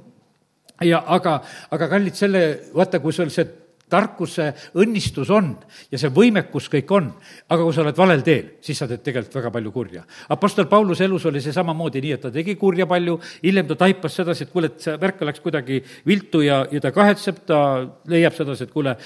[0.84, 1.38] ja aga,
[1.72, 2.42] aga kallid, selle,
[2.74, 5.52] vaata, kui sul see tarkuse õnnistus on
[5.92, 7.08] ja see võimekus kõik on,
[7.48, 10.04] aga kui sa oled valel teel, siis sa teed tegelikult väga palju kurja.
[10.34, 14.18] Apostel Pauluse elus oli see samamoodi nii, et ta tegi kurja palju, hiljem ta taipas
[14.18, 17.60] sedasi, et kuule, et see värk läks kuidagi viltu ja, ja ta kahetseb, ta
[18.10, 18.96] leiab sedasi, et kuule,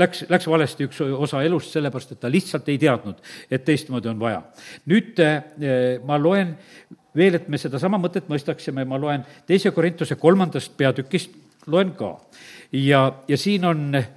[0.00, 4.20] läks, läks valesti üks osa elust, sellepärast et ta lihtsalt ei teadnud, et teistmoodi on
[4.20, 4.42] vaja.
[4.88, 6.56] nüüd eh, ma loen
[7.16, 11.32] veel, et me sedasama mõtet mõistaksime, ma loen teise Korintuse kolmandast peatükist,
[11.66, 12.12] loen ka
[12.72, 14.08] ja, ja siin on eh,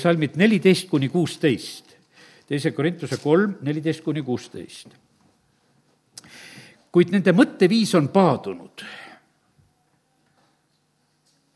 [0.00, 1.96] salmid neliteist kuni kuusteist.
[2.48, 4.88] teise Korintuse kolm, neliteist kuni kuusteist.
[6.92, 8.84] kuid nende mõtteviis on paadunud.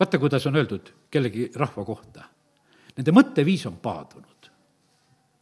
[0.00, 2.24] vaata, kuidas on öeldud kellegi rahva kohta.
[2.96, 4.50] Nende mõtteviis on paadunud.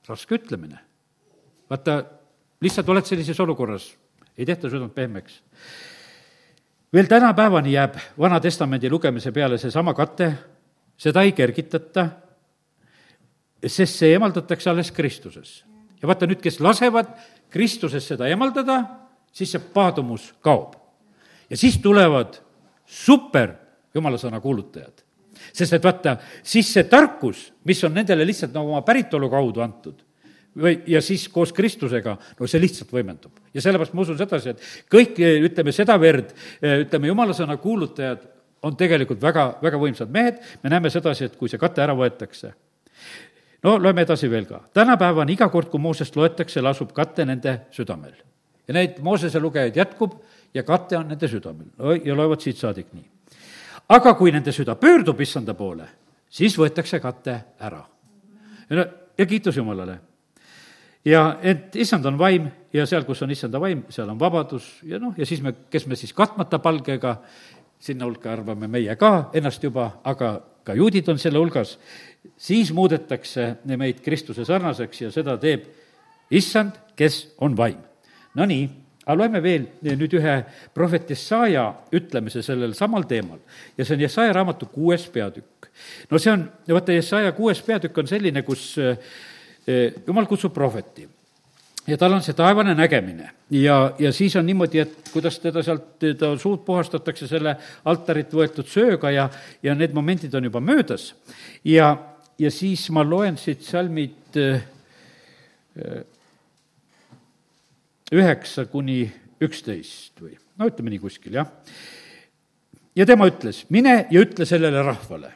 [0.08, 0.78] raske ütlemine.
[1.70, 2.04] vaata,
[2.60, 3.94] lihtsalt oled sellises olukorras,
[4.38, 5.42] ei tehta südant pehmeks
[6.92, 10.33] veel tänapäevani jääb Vana Testamendi lugemise peale seesama kate,
[10.96, 12.07] seda ei kergitata,
[13.66, 15.64] sest see eemaldatakse alles Kristuses.
[16.03, 17.12] ja vaata nüüd, kes lasevad
[17.50, 18.83] Kristuses seda eemaldada,
[19.33, 20.74] siis see paadumus kaob.
[21.50, 22.40] ja siis tulevad
[22.87, 23.55] super
[23.94, 25.05] jumala sõna kuulutajad.
[25.53, 30.03] sest et vaata, siis see tarkus, mis on nendele lihtsalt nagu oma päritolu kaudu antud,
[30.56, 33.32] või, ja siis koos Kristusega, no see lihtsalt võimendub.
[33.54, 35.18] ja sellepärast ma usun sedasi, et kõik,
[35.50, 36.32] ütleme, seda verd,
[36.62, 38.26] ütleme, jumala sõna kuulutajad
[38.62, 42.52] on tegelikult väga, väga võimsad mehed, me näeme sedasi, et kui see kate ära võetakse,
[43.64, 44.62] no loeme edasi veel ka.
[44.74, 48.14] tänapäevani iga kord, kui Moosest loetakse, lasub kate nende südamel.
[48.66, 50.20] ja neid Moosese lugejaid jätkub
[50.54, 53.06] ja kate on nende südamel no, ja loevad siit saadik nii.
[53.88, 55.88] aga kui nende süda pöördub issanda poole,
[56.28, 57.82] siis võetakse kate ära.
[58.70, 58.86] ja no,
[59.18, 60.09] ja kiitus Jumalale
[61.04, 65.00] ja et issand on vaim ja seal, kus on issanda vaim, seal on vabadus ja
[65.02, 67.16] noh, ja siis me, kes me siis katmata palgega
[67.80, 70.34] sinna hulka arvame meie ka ennast juba, aga
[70.64, 71.78] ka juudid on selle hulgas,
[72.36, 75.64] siis muudetakse meid Kristuse sarnaseks ja seda teeb
[76.36, 77.80] issand, kes on vaim.
[78.36, 78.68] Nonii,
[79.06, 80.34] aga loeme veel nüüd ühe
[80.76, 81.64] prohvet Jesaja
[81.96, 83.40] ütlemise sellel samal teemal
[83.78, 85.70] ja see on Jesaja raamatu kuues peatükk.
[86.10, 88.76] no see on, vaata, Jesaja kuues peatükk on selline, kus
[90.06, 91.09] jumal kutsub prohveti
[91.90, 95.96] ja tal on see taevane nägemine ja, ja siis on niimoodi, et kuidas teda sealt,
[96.18, 97.56] ta suud puhastatakse selle
[97.88, 99.28] altarit võetud sööga ja,
[99.62, 101.14] ja need momendid on juba möödas.
[101.64, 101.96] ja,
[102.38, 104.62] ja siis ma loen siit salmid äh,
[108.12, 109.04] üheksa kuni
[109.40, 111.48] üksteist või no ütleme nii kuskil, jah.
[112.96, 115.33] ja tema ütles, mine ja ütle sellele rahvale.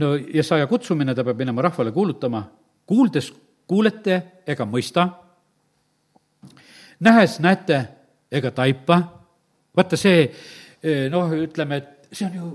[0.00, 2.46] no Jesaja kutsumine, ta peab minema rahvale kuulutama,
[2.86, 3.32] kuuldes
[3.66, 5.08] kuulete ega mõista
[7.00, 7.80] nähes näete
[8.32, 9.00] ega taipa,
[9.76, 12.52] vaata see eh, noh, ütleme, et see on ju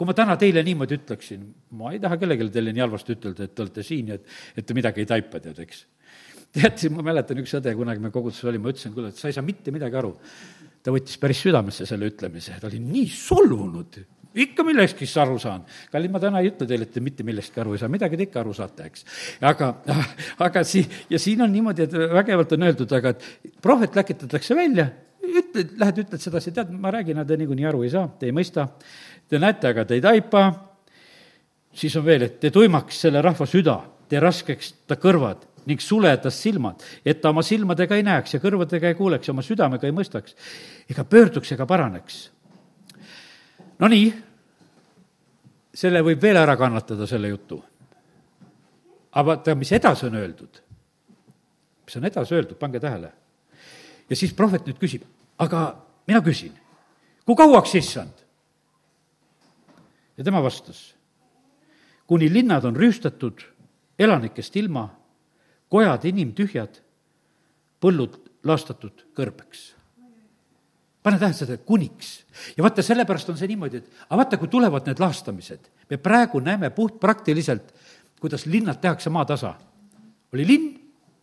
[0.00, 1.42] kui ma täna teile niimoodi ütleksin,
[1.76, 4.64] ma ei taha kellelegi teile nii halvasti ütelda, et te olete siin ja et, et
[4.64, 5.82] te midagi ei taipa, tead, eks.
[6.56, 9.36] tead, ma mäletan, üks õde kunagi me koguduses oli, ma ütlesin, kuule, et sa ei
[9.36, 10.14] saa mitte midagi aru.
[10.80, 14.00] ta võttis päris südamesse selle ütlemise, ta oli nii solvunud,
[14.34, 15.64] ikka millestki aru saan.
[15.92, 18.26] kallid, ma täna ei ütle teile, et te mitte millestki aru ei saa, midagi te
[18.28, 19.04] ikka aru saate, eks.
[19.40, 19.74] aga,
[20.46, 24.88] aga sii-, ja siin on niimoodi, et vägevalt on öeldud, aga et prohvet läkitatakse välja,
[25.26, 28.34] ütled, lähed, ütled sedasi, tead, ma räägin, aga te niikuinii aru ei saa, te ei
[28.36, 28.68] mõista,
[29.28, 30.46] te näete, aga te ei taipa,
[31.74, 36.38] siis on veel, et te tuimaks selle rahva süda, te raskeks ta kõrvad ning suledas
[36.40, 39.94] silmad, et ta oma silmadega ei näeks ja kõrvadega ei kuuleks ja oma südamega ei
[39.94, 40.32] mõistaks.
[40.90, 42.22] Ega pöörduks ega paraneks
[43.80, 44.08] Nonii,
[45.72, 47.62] selle võib veel ära kannatada, selle jutu.
[49.10, 50.60] aga vaata, mis edasi on öeldud,
[51.86, 53.12] mis on edasi öeldud, pange tähele.
[54.10, 55.02] ja siis prohvet nüüd küsib,
[55.38, 56.52] aga mina küsin,
[57.24, 58.12] kui kauaks, issand?
[60.16, 60.94] ja tema vastas,
[62.06, 63.40] kuni linnad on rüüstatud,
[63.98, 64.90] elanikest ilma,
[65.68, 66.82] kojad inimtühjad,
[67.80, 69.79] põllud laastatud kõrbeks
[71.02, 72.24] pane tähele seda, kuniks.
[72.56, 76.40] ja vaata, sellepärast on see niimoodi, et aga vaata, kui tulevad need laastamised, me praegu
[76.44, 77.72] näeme puhtpraktiliselt,
[78.20, 79.54] kuidas linnad tehakse maatasa.
[80.32, 80.68] oli linn,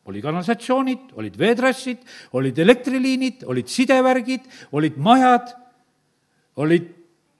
[0.08, 5.52] oli kanalisatsioonid, olid veetrassid, olid elektriliinid, olid sidevärgid, olid majad,
[6.56, 6.88] olid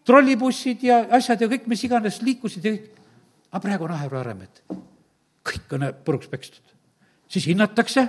[0.08, 2.94] trollibussid ja asjad ja kõik, mis iganes liikusid ja kõik.
[3.52, 4.62] aga praegu on aheruaremed.
[5.44, 6.64] kõik on puruks pekstud.
[7.28, 8.08] siis hinnatakse,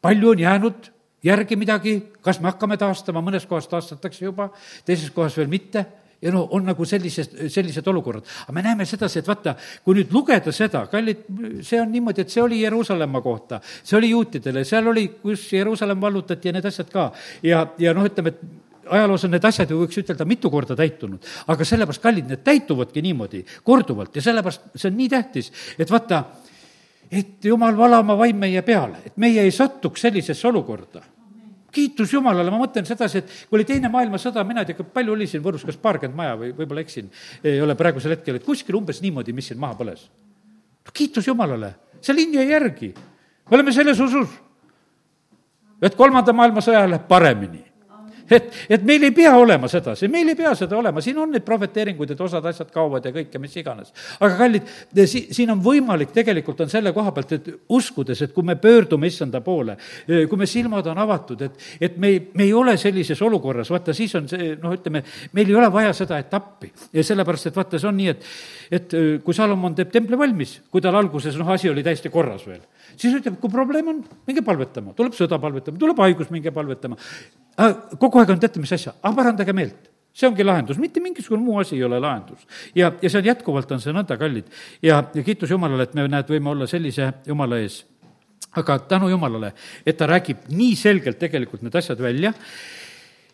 [0.00, 0.92] palju on jäänud
[1.24, 4.50] järgi midagi, kas me hakkame taastama, mõnes kohas taastatakse juba,
[4.86, 5.84] teises kohas veel mitte
[6.22, 8.26] ja no on nagu sellised, sellised olukorrad.
[8.42, 9.54] aga me näeme sedasi, et vaata,
[9.84, 11.24] kui nüüd lugeda seda, kallid,
[11.62, 16.00] see on niimoodi, et see oli Jeruusalemma kohta, see oli juutidele, seal oli, kus Jeruusalemm
[16.00, 17.10] vallutati ja need asjad ka.
[17.42, 18.42] ja, ja noh, ütleme, et
[18.88, 21.22] ajaloos on need asjad ju, võiks ütelda, mitu korda täitunud.
[21.46, 26.24] aga sellepärast, kallid, need täituvadki niimoodi korduvalt ja sellepärast see on nii tähtis, et vaata,
[27.10, 31.02] et jumal vala oma vaim meie peale, et meie ei satuks sellisesse olukorda
[31.72, 35.28] kiitus Jumalale, ma mõtlen sedasi, et kui oli Teine maailmasõda, mina ei tea, palju oli
[35.30, 37.10] siin Võrus, kas paarkümmend maja või võib-olla eksin,
[37.44, 40.08] ei ole praegusel hetkel, et kuskil umbes niimoodi, mis siin maha põles.
[40.92, 42.94] kiitus Jumalale, see linn jäi järgi.
[43.50, 44.28] me oleme selles usus,
[45.82, 47.67] et kolmanda maailmasõja läheb paremini
[48.30, 51.44] et, et meil ei pea olema sedasi, meil ei pea seda olema, siin on neid
[51.46, 53.92] prohveteeringuid, et osad asjad kaovad ja kõik ja mis iganes.
[54.18, 54.72] aga kallid,
[55.08, 59.08] si-, siin on võimalik, tegelikult on selle koha pealt, et uskudes, et kui me pöördume
[59.08, 63.22] issanda poole, kui me silmad on avatud, et, et me ei, me ei ole sellises
[63.24, 65.04] olukorras, vaata, siis on see, noh, ütleme,
[65.36, 66.72] meil ei ole vaja seda etappi.
[66.92, 68.28] ja sellepärast, et vaata, see on nii, et,
[68.78, 72.62] et kui Salomon teeb templi valmis, kui tal alguses, noh, asi oli täiesti korras veel,
[72.96, 76.98] siis ütleb, kui probleem on, minge palvetama, tuleb sõda palvetama, tuleb haigus, minge palvetama
[77.98, 81.60] kogu aeg on, teate, mis asja, aga parandage meelt see ongi lahendus, mitte mingisugune muu
[81.60, 82.46] asi ei ole lahendus.
[82.74, 84.48] ja, ja see on jätkuvalt, on see nõnda kallid.
[84.82, 87.84] ja, ja kiitus Jumalale, et me, näed, võime olla sellise Jumala ees.
[88.58, 89.52] aga tänu Jumalale,
[89.86, 92.32] et ta räägib nii selgelt tegelikult need asjad välja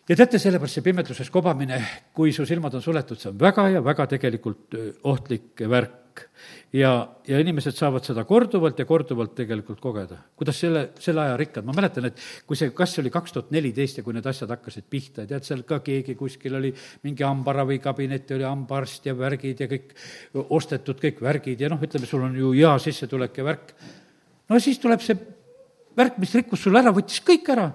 [0.09, 1.81] ja teate, sellepärast see pimeduses kobamine,
[2.13, 6.29] kui su silmad on suletud, see on väga ja väga tegelikult ohtlik värk värk.
[6.73, 10.17] ja, ja inimesed saavad seda korduvalt ja korduvalt tegelikult kogeda.
[10.35, 13.51] kuidas selle, selle aja rikkad, ma mäletan, et kui see, kas see oli kaks tuhat
[13.51, 16.73] neliteist ja kui need asjad hakkasid pihta, tead, seal ka keegi kuskil oli
[17.03, 19.95] mingi hambaravikabinet, oli hambaarst ja värgid ja kõik
[20.49, 23.73] ostetud, kõik värgid ja noh, ütleme, sul on ju hea sissetulek ja värk.
[24.49, 25.17] no siis tuleb see
[25.95, 27.71] värk, mis rikkus sul ära, võttis kõik ära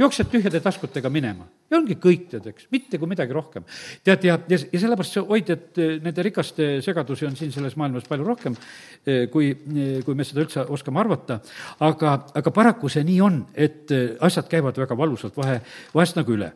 [0.00, 3.64] jooksed tühjade taskutega minema ja ongi kõik, tead, eks, mitte kui midagi rohkem.
[4.06, 7.76] tead, ja, ja, ja sellepärast sa hoid, et eh, nende rikaste segadusi on siin selles
[7.80, 8.56] maailmas palju rohkem,
[9.04, 11.40] eh, kui, eh, kui me seda üldse oskame arvata,
[11.86, 15.60] aga, aga paraku see nii on, et asjad käivad väga valusalt vahe,
[15.94, 16.52] vahest nagu üle.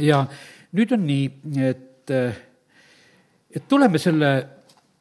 [0.00, 0.24] ja
[0.72, 1.26] nüüd on nii,
[1.68, 2.10] et,
[3.52, 4.32] et tuleme selle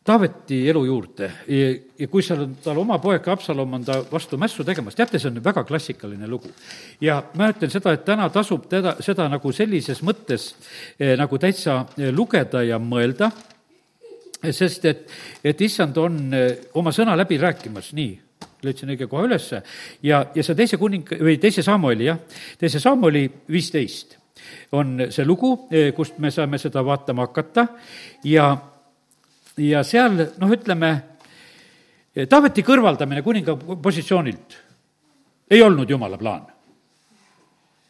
[0.02, 1.28] Taaveti elu juurde.
[1.46, 5.30] Ja, kui seal on tal oma poeg Absalom on ta vastu mässu tegemas, teate, see
[5.30, 6.50] on väga klassikaline lugu.
[7.02, 10.56] ja ma ütlen seda, et täna tasub teda, seda nagu sellises mõttes
[10.98, 13.30] eh, nagu täitsa eh, lugeda ja mõelda,
[14.50, 15.06] sest et,
[15.44, 16.50] et issand on eh,
[16.82, 18.16] oma sõna läbi rääkimas, nii,
[18.66, 19.62] leidsin õige koha ülesse,
[20.02, 22.18] ja, ja see teise kuning, või teise Samueli, jah,
[22.58, 24.18] teise Samueli viisteist
[24.72, 27.68] on see lugu, eh, kust me saame seda vaatama hakata.
[28.24, 28.56] Ja
[29.58, 30.92] ja seal noh, ütleme,
[32.12, 34.58] Taaveti kõrvaldamine kuninga positsioonilt
[35.52, 36.48] ei olnud jumala plaan.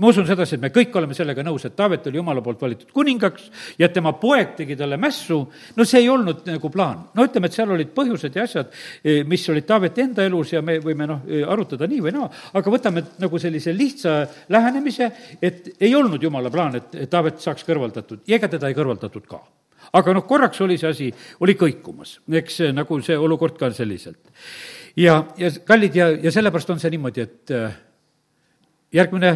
[0.01, 2.89] ma usun sedasi, et me kõik oleme sellega nõus, et Taavet oli jumala poolt valitud
[2.93, 5.37] kuningaks ja tema poeg tegi talle mässu,
[5.77, 7.03] no see ei olnud nagu plaan.
[7.13, 8.69] no ütleme, et seal olid põhjused ja asjad,
[9.03, 12.29] eh, mis olid Taaveti enda elus ja me võime noh, eh, arutada nii või naa,
[12.53, 14.15] aga võtame nagu sellise lihtsa
[14.49, 19.25] lähenemise, et ei olnud jumala plaan, et Taavet saaks kõrvaldatud ja ega teda ei kõrvaldatud
[19.29, 19.41] ka
[19.93, 21.07] aga noh, korraks oli see asi,
[21.43, 24.31] oli kõikumas, eks nagu see olukord ka selliselt.
[24.95, 27.75] ja, ja kallid ja, ja sellepärast on see niimoodi, et äh,
[28.93, 29.33] järgmine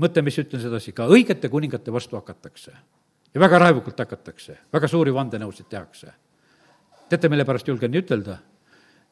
[0.00, 2.72] mõte, mis ütlen sedasi, ka õigete kuningate vastu hakatakse.
[3.34, 6.12] ja väga raevukalt hakatakse, väga suuri vandenõusid tehakse.
[7.08, 8.38] teate, mille pärast julgen nii ütelda?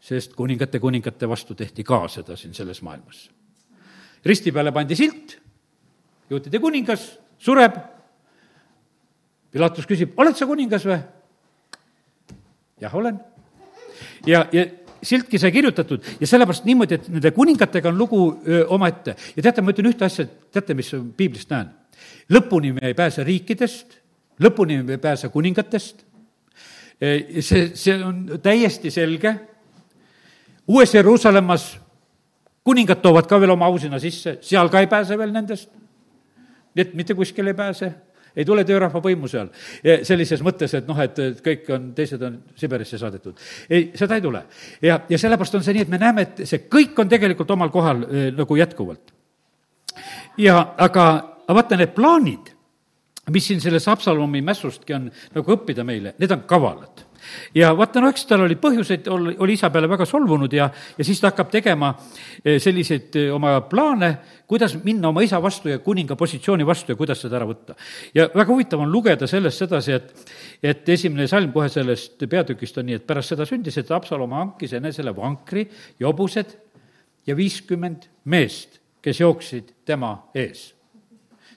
[0.02, 3.30] sest kuningate kuningate vastu tehti ka seda siin selles maailmas.
[4.24, 5.38] risti peale pandi silt,
[6.30, 7.76] juutide kuningas sureb,
[9.52, 11.00] Pilatus küsib, oled sa kuningas või?
[12.82, 13.18] jah, olen.
[14.26, 14.64] ja, ja
[15.02, 19.16] siltki sai kirjutatud ja sellepärast niimoodi, et nende kuningatega on lugu öö, omaette.
[19.36, 21.70] ja teate, ma ütlen ühte asja, teate, mis piiblist näen?
[22.32, 23.98] lõpuni me ei pääse riikidest,
[24.42, 26.04] lõpuni me ei pääse kuningatest,
[27.02, 29.34] see, see on täiesti selge,
[30.70, 31.66] uues Jeruusalemmas
[32.64, 35.68] kuningad toovad ka veel oma ausina sisse, seal ka ei pääse veel nendest,
[36.72, 37.92] nii et mitte kuskile ei pääse
[38.36, 39.50] ei tule töörahva võimu seal.
[40.06, 43.38] sellises mõttes, et noh, et kõik on, teised on Siberisse saadetud.
[43.70, 44.44] ei, seda ei tule.
[44.82, 47.70] ja, ja sellepärast on see nii, et me näeme, et see kõik on tegelikult omal
[47.70, 49.14] kohal eh, nagu jätkuvalt.
[50.38, 51.06] ja aga,
[51.46, 52.52] aga vaata, need plaanid,
[53.30, 57.06] mis siin selles Absalomi mässustki on nagu õppida meile, need on kavalad
[57.54, 61.20] ja vaata, no eks tal oli põhjuseid, oli, isa peale väga solvunud ja, ja siis
[61.20, 61.92] ta hakkab tegema
[62.44, 64.12] eh, selliseid eh, oma plaane,
[64.48, 67.76] kuidas minna oma isa vastu ja kuninga positsiooni vastu ja kuidas seda ära võtta.
[68.14, 72.90] ja väga huvitav on lugeda sellest sedasi, et, et esimene salm kohe sellest peatükist on
[72.90, 75.66] nii, et pärast seda sündis, et Absalom hankis enesele vankri
[76.00, 76.54] ja hobused
[77.26, 80.70] ja viiskümmend meest, kes jooksid tema ees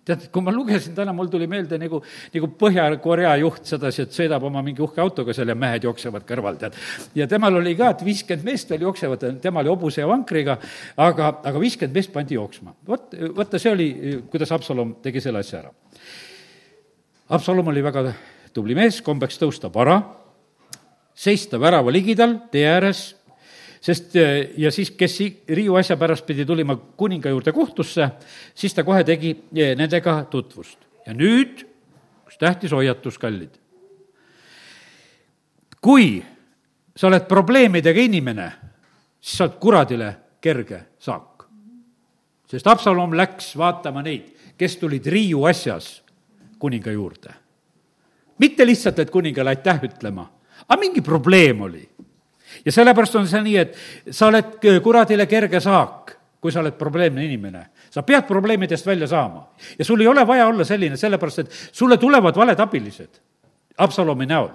[0.05, 2.01] tead, kui ma lugesin täna, mul tuli meelde nagu,
[2.33, 6.59] nagu Põhja-Korea juht sedasi, et sõidab oma mingi uhke autoga seal ja mehed jooksevad kõrval,
[6.61, 6.77] tead.
[7.17, 10.59] ja temal oli ka, et viiskümmend meest veel jooksevad, tema oli hobuse ja vankriga,
[11.07, 12.75] aga, aga viiskümmend meest pandi jooksma.
[12.87, 13.89] vot, vaata, see oli,
[14.31, 15.73] kuidas Haapsalum tegi selle asja ära.
[17.33, 18.07] Haapsalum oli väga
[18.53, 19.97] tubli mees, kombeks tõusta vara,
[21.15, 23.07] seista värava ligidal tee ääres
[23.85, 28.09] sest eh, ja siis, kes Riiu asja pärast pidi tulema kuninga juurde kohtusse,
[28.55, 30.79] siis ta kohe tegi eh, nendega tutvust.
[31.05, 31.61] ja nüüd
[32.25, 33.53] üks tähtis hoiatus, kallid.
[35.81, 36.23] kui
[36.95, 38.51] sa oled probleemidega inimene,
[39.21, 40.09] siis sa oled kuradile
[40.41, 41.45] kerge saak.
[42.49, 46.01] sest Absalom läks vaatama neid, kes tulid Riiu asjas
[46.59, 47.33] kuninga juurde.
[48.39, 50.25] mitte lihtsalt, et kuningale aitäh ütlema,
[50.67, 51.94] aga mingi probleem oli
[52.65, 57.25] ja sellepärast on see nii, et sa oled kuradile kerge saak, kui sa oled probleemne
[57.25, 57.65] inimene.
[57.89, 59.47] sa pead probleemidest välja saama
[59.79, 63.21] ja sul ei ole vaja olla selline, sellepärast et sulle tulevad valed abilised
[63.77, 64.49] Absalomi näol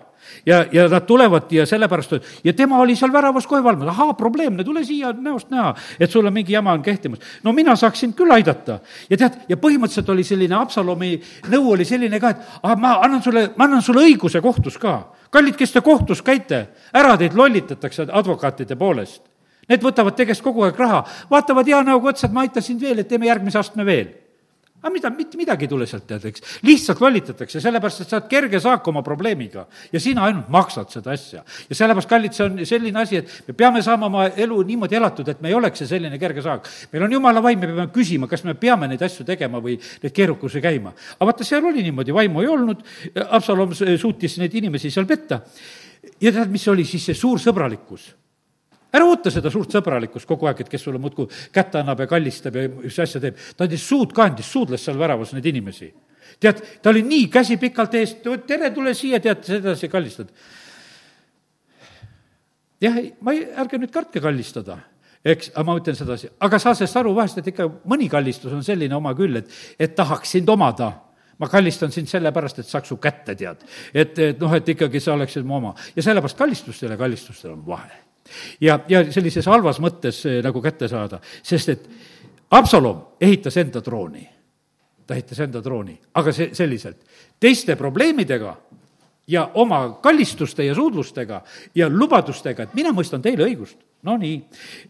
[0.47, 2.13] ja, ja nad tulevad ja sellepärast,
[2.45, 6.27] ja tema oli seal väravas kohe valmis, ahaa, probleemne, tule siia näost näha, et sul
[6.27, 7.19] on mingi jama on kehtimas.
[7.45, 8.79] no mina saaks sind küll aidata.
[9.11, 11.17] ja tead, ja põhimõtteliselt oli selline Absalomi
[11.51, 15.03] nõu oli selline ka, et ah, ma annan sulle, ma annan sulle õiguse kohtus ka.
[15.31, 19.23] Kallid, kes te kohtus käite, ära teid lollitatakse advokaatide poolest.
[19.71, 22.83] Need võtavad teie käest kogu aeg raha, vaatavad hea näoga otsa, et ma aitan sind
[22.83, 24.09] veel, et teeme järgmise astme veel
[24.81, 26.45] aga mida, mitte midagi ei tule sealt, tead, eks.
[26.65, 31.13] lihtsalt lollitatakse, sellepärast et sa oled kerge saak oma probleemiga ja sina ainult maksad seda
[31.13, 31.43] asja.
[31.45, 35.29] ja sellepärast, kallid, see on selline asi, et me peame saama oma elu niimoodi elatud,
[35.29, 36.69] et me ei oleks see selline kerge saak.
[36.93, 40.15] meil on jumala vaim, me peame küsima, kas me peame neid asju tegema või neid
[40.17, 40.95] keerukusi käima.
[41.19, 42.87] aga vaata, seal oli niimoodi, vaimu ei olnud,
[43.31, 45.43] Absalom suutis neid inimesi seal petta.
[46.21, 48.15] ja tead, mis oli siis see suur sõbralikkus
[48.93, 52.57] ära oota seda suurt sõbralikkust kogu aeg, et kes sulle muudkui kätt annab ja kallistab
[52.59, 53.39] ja mis asja teeb.
[53.57, 55.93] ta andis suud ka, andis, suudles seal väravas neid inimesi.
[56.41, 58.17] tead, ta oli nii, käsi pikalt ees,
[58.47, 60.31] tere, tule siia, tead, sedasi kallistad.
[62.81, 64.81] jah, ma ei, ärge nüüd kartke kallistada
[65.25, 68.65] eks, aga ma ütlen sedasi, aga saa sellest aru vahest, et ikka mõni kallistus on
[68.65, 70.95] selline oma küll, et, et tahaks sind omada
[71.41, 73.63] ma kallistan sind sellepärast, et saaks su kätte, tead.
[73.95, 75.75] et, et noh, et ikkagi sa oleksid mu oma.
[75.97, 78.10] ja sellepärast kallistustel ja kallistustel on vahe
[78.61, 81.89] ja, ja sellises halvas mõttes eh, nagu kätte saada, sest et
[82.51, 84.29] Absalom ehitas enda trooni.
[85.07, 87.01] ta ehitas enda trooni, aga see selliselt,
[87.43, 88.53] teiste probleemidega
[89.27, 91.41] ja oma kallistuste ja suudlustega
[91.75, 93.79] ja lubadustega, et mina mõistan teile õigust.
[94.03, 94.37] no nii,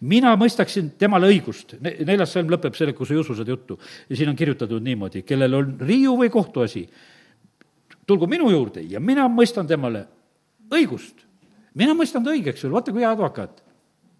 [0.00, 3.78] mina mõistaksin temale õigust, neljas salm lõpeb sellega, kus ei usu seda juttu.
[4.08, 6.86] ja siin on kirjutatud niimoodi, kellel on riiu või kohtuasi,
[8.06, 10.06] tulgu minu juurde ja mina mõistan temale
[10.70, 11.29] õigust
[11.74, 13.62] mina mõistan ta õigeks veel, vaata kui hea advokaat.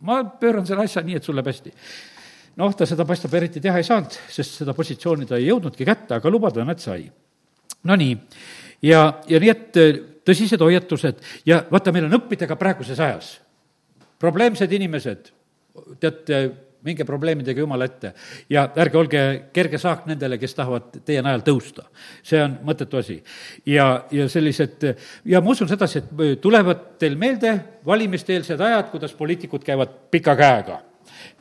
[0.01, 1.73] ma pööran selle asja nii, et sul läheb hästi.
[2.57, 6.15] noh, ta seda paistab eriti teha ei saanud, sest seda positsiooni ta ei jõudnudki kätte,
[6.15, 7.11] aga lubada nad sai.
[7.85, 8.17] Nonii,
[8.83, 13.39] ja, ja nii, et äh, tõsised hoiatused ja vaata, meil on õppida ka praeguses ajas.
[14.21, 15.31] probleemsed inimesed,
[16.01, 16.41] teate,
[16.85, 18.13] minge probleemidega Jumala ette
[18.51, 19.23] ja ärge olge
[19.53, 21.87] kerge saak nendele, kes tahavad teie najal tõusta.
[22.23, 23.23] see on mõttetu asi.
[23.67, 24.87] ja, ja sellised,
[25.25, 27.55] ja ma usun sedasi, et tulevad teil meelde
[27.87, 30.81] valimiste-eelsed ajad, kuidas poliitikud käivad pika käega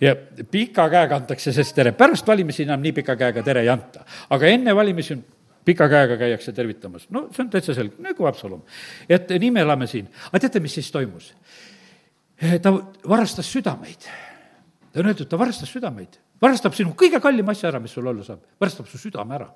[0.02, 0.16] ja
[0.52, 4.06] pika käega antakse sest tere, pärast valimisi enam nii pika käega tere ei anta.
[4.30, 5.24] aga enne valimisi on
[5.66, 7.08] pika käega käiakse tervitamas.
[7.10, 8.64] no see on täitsa selge, nagu Haapsalum.
[9.10, 10.08] et nii me elame siin.
[10.32, 11.34] aga teate, mis siis toimus?
[12.62, 12.72] ta
[13.10, 14.08] varastas südameid
[14.94, 18.26] ta on öeldud, ta varastas südameid, varastab sinu kõige kallima asja ära, mis sul olla
[18.26, 19.50] saab, varastab su südame ära.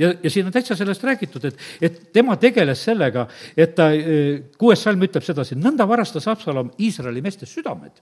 [0.00, 4.40] Ja, ja siin on täitsa sellest räägitud, et, et tema tegeles sellega, et ta, eh,
[4.58, 8.00] kuues salm ütleb sedasi, nõnda varastas Absalom Iisraeli meeste südamed.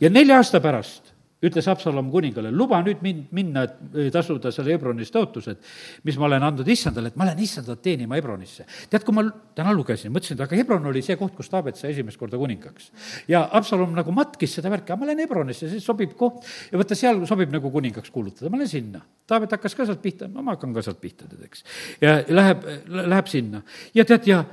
[0.00, 1.11] ja nelja aasta pärast
[1.42, 5.58] ütles Absalom kuningale, luba nüüd mind minna, et eh, tasuda selle Hebronis tõotused,
[6.06, 8.66] mis ma olen andnud issandale, et ma lähen issandat teenima Hebronisse.
[8.90, 9.24] tead, kui ma
[9.56, 12.92] täna lugesin, mõtlesin, et aga Hebron oli see koht, kus Taavet sai esimest korda kuningaks.
[13.28, 16.98] ja Absalom nagu matkis seda värki, aga ma lähen Hebronisse, see sobib koht ja vaata,
[16.98, 19.02] seal sobib nagu kuningaks kuulutada, ma lähen sinna.
[19.26, 21.66] Taavet hakkas ka sealt pihta, no ma hakkan ka sealt pihta, tead, eks.
[22.02, 22.66] ja läheb,
[23.02, 23.62] läheb sinna
[23.94, 24.44] ja tead, ja,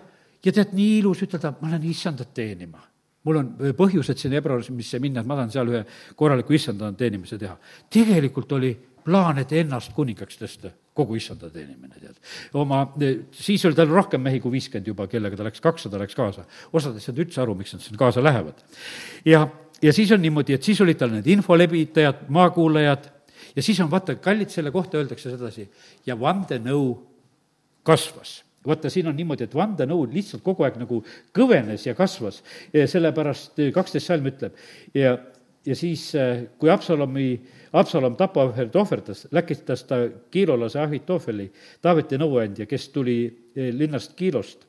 [0.41, 2.81] ja tead, nii ilus ütelda, ma lähen issandat teenima
[3.27, 5.81] mul on põhjused sinna Hebronisse minna, et ma tahan seal ühe
[6.19, 7.57] korraliku issanda teenimise teha.
[7.91, 8.71] tegelikult oli
[9.03, 12.17] plaan, et ennast kuningaks tõsta, kogu issanda teenimine, tead.
[12.59, 12.83] oma,
[13.35, 16.45] siis oli tal rohkem mehi kui viiskümmend juba, kellega ta läks, kakssada läks kaasa.
[16.73, 18.59] osad ei saanud üldse aru, miks nad sinna kaasa lähevad.
[19.25, 19.47] ja,
[19.81, 23.09] ja siis on niimoodi, et siis olid tal need infolevitajad, maakuulajad
[23.55, 25.69] ja siis on, vaata, kallid, selle kohta öeldakse sedasi,
[26.05, 26.93] ja vandenõu
[27.87, 28.39] kasvas
[28.69, 31.01] vaata, siin on niimoodi, et vandenõu lihtsalt kogu aeg nagu
[31.35, 32.41] kõvenes ja kasvas,
[32.73, 34.57] sellepärast kaksteist salm ütleb
[34.97, 35.15] ja,
[35.65, 36.09] ja siis,
[36.61, 37.29] kui Absalomi,
[37.73, 40.01] Absalom tapaohvrit ohverdas, läkitas ta
[40.31, 41.49] kiilolase Ahitofeli,
[41.81, 43.19] Taaveti nõuandja, kes tuli
[43.55, 44.65] linnast Kiilost,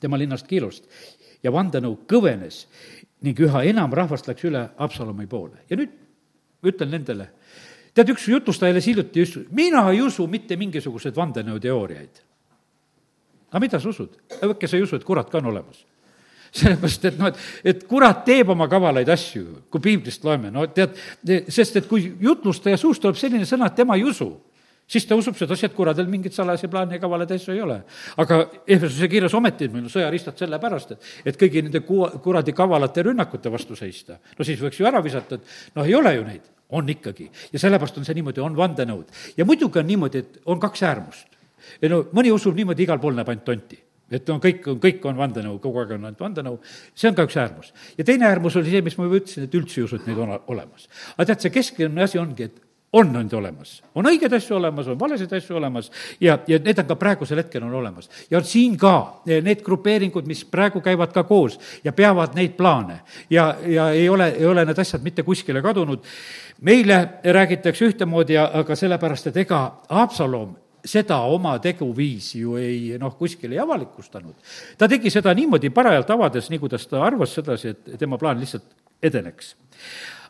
[0.00, 0.88] tema linnast Kiilost
[1.44, 2.64] ja vandenõu kõvenes
[3.24, 5.62] ning üha enam rahvast läks üle Absalomi poole.
[5.70, 5.92] ja nüüd
[6.66, 7.30] ütlen nendele,
[7.94, 12.22] tead, üks jutlustaja alles hiljuti just, mina ei usu mitte mingisuguseid vandenõuteooriaid.
[13.56, 14.16] Aga mida sa usud?
[14.28, 15.84] sa ei usu, et kurat ka on olemas?
[16.56, 20.94] sellepärast, et noh, et, et kurat teeb oma kavalaid asju, kui piiblist loeme, no tead,
[21.52, 24.28] sest et kui jutlustaja suust tuleb selline sõna, et tema ei usu,
[24.88, 27.80] siis ta usub sedasi, et kuradel mingeid salajasi plaane ja kavalaid asju ei ole.
[28.22, 33.08] aga Ehvesuse kirjas ometi meil on sõjaristad sellepärast, et, et kõigi nende ku-, kuradi kavalate
[33.10, 34.20] rünnakute vastu seista.
[34.38, 37.30] no siis võiks ju ära visata, et noh, ei ole ju neid, on ikkagi.
[37.52, 39.10] ja sellepärast on see niimoodi, on vandenõud.
[39.36, 41.35] ja muidugi on niimoodi, et on kaks äärmust.
[41.88, 45.56] No mõni usub niimoodi, igal pool näeb ainult tonti et on kõik, kõik on vandenõu,
[45.62, 46.60] kogu aeg on ainult vandenõu,
[46.94, 47.72] see on ka üks äärmus.
[47.98, 50.20] ja teine äärmus oli see, mis ma juba ütlesin, et üldse ei usu, et neid
[50.22, 50.86] on olemas.
[51.16, 52.62] aga tead, see keskne asi ongi, et
[52.96, 55.90] on nüüd olemas, on õigeid asju olemas, on valesid asju olemas
[56.22, 58.08] ja, ja need on ka praegusel hetkel on olemas.
[58.30, 63.00] ja siin ka need grupeeringud, mis praegu käivad ka koos ja peavad neid plaane
[63.30, 66.04] ja, ja ei ole, ei ole need asjad mitte kuskile kadunud.
[66.60, 70.54] meile räägitakse ühtemoodi, aga sellepärast, et ega Haapsalum
[70.86, 74.34] seda oma teguviisi ju ei noh, kuskil ei avalikustanud.
[74.78, 78.70] ta tegi seda niimoodi parajalt avades, nii kuidas ta arvas sedasi, et tema plaan lihtsalt
[79.02, 79.56] edeneks.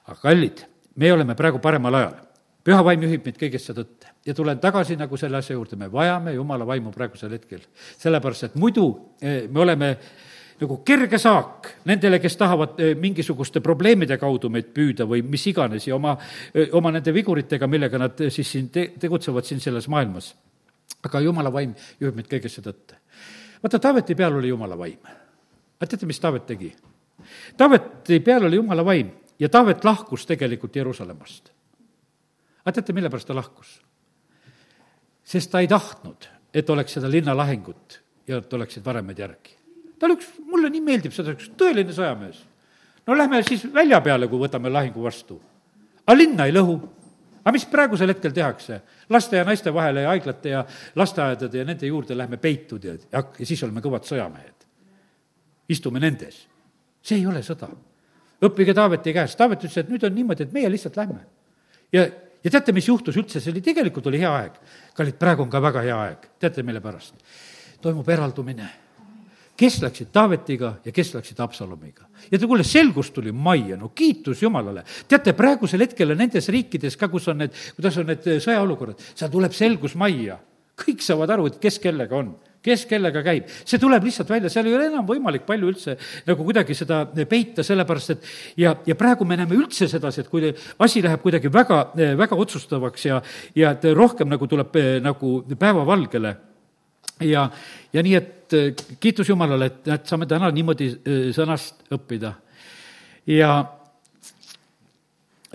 [0.07, 0.65] aga kallid,
[0.97, 2.17] me oleme praegu paremal ajal
[2.67, 4.13] püha vaim juhib meid kõigesse tõtte.
[4.27, 7.61] ja tulen tagasi nagu selle asja juurde, me vajame Jumala vaimu praegusel hetkel.
[7.99, 8.89] sellepärast, et muidu
[9.21, 9.97] eh, me oleme
[10.61, 15.87] nagu kerge saak nendele, kes tahavad eh, mingisuguste probleemide kaudu meid püüda või mis iganes
[15.89, 16.17] ja oma,
[16.55, 20.35] eh, oma nende viguritega, millega nad siis siin te-, tegutsevad siin selles maailmas.
[21.07, 22.97] aga Jumala vaim juhib meid kõigesse tõtte.
[23.63, 24.99] vaata, Taaveti peal oli Jumala vaim.
[25.81, 26.75] aga teate, mis Taavet tegi?
[27.57, 31.57] Taaveti peal oli Jumala vaim ja Taavet lahkus tegelikult Jeruusalemmast
[32.67, 33.77] aga teate, mille pärast ta lahkus?
[35.27, 39.57] sest ta ei tahtnud, et oleks seda linnalahingut ja et oleksid varemed järgi.
[39.99, 42.43] Ta oli üks, mulle nii meeldib seda, üks tõeline sõjamees.
[43.07, 45.41] no lähme siis välja peale, kui võtame lahingu vastu.
[46.07, 46.77] aga linna ei lõhu.
[47.45, 48.81] aga mis praegusel hetkel tehakse?
[49.11, 53.25] laste ja naiste vahele ja haiglate ja lasteaedade ja nende juurde lähme peitud ja, ja,
[53.39, 54.69] ja siis oleme kõvad sõjamehed.
[55.69, 56.47] istume nendes.
[57.03, 57.69] see ei ole sõda.
[58.43, 61.27] õppige Taaveti käest, Taavet ütles, et nüüd on niimoodi, et meie lihtsalt lähme.
[61.93, 62.09] ja
[62.47, 64.59] ja teate, mis juhtus üldse, see oli, tegelikult oli hea aeg.
[64.95, 67.17] kallid, praegu on ka väga hea aeg, teate, mille pärast?
[67.83, 68.69] toimub eraldumine.
[69.57, 72.07] Kes läksid Taavetiga ja kes läksid Absalomiga.
[72.31, 74.85] ja kuule, selgus tuli majja, no kiitus Jumalale.
[75.09, 79.53] teate, praegusel hetkel nendes riikides ka, kus on need, kuidas on need sõjaolukorrad, seal tuleb
[79.53, 80.39] selgus majja.
[80.77, 82.35] kõik saavad aru, et kes kellega on
[82.67, 85.95] kes kellega käib, see tuleb lihtsalt välja, seal ei ole enam võimalik palju üldse
[86.27, 88.25] nagu kuidagi seda peita, sellepärast et
[88.59, 90.51] ja, ja praegu me näeme üldse sedasi, et kui
[90.83, 91.79] asi läheb kuidagi väga,
[92.19, 93.21] väga otsustavaks ja,
[93.55, 96.35] ja et rohkem nagu tuleb nagu päevavalgele
[97.25, 97.47] ja,
[97.95, 98.36] ja nii, et
[99.01, 100.91] kiitus Jumalale, et näed, saame täna niimoodi
[101.35, 102.33] sõnast õppida.
[103.27, 103.51] ja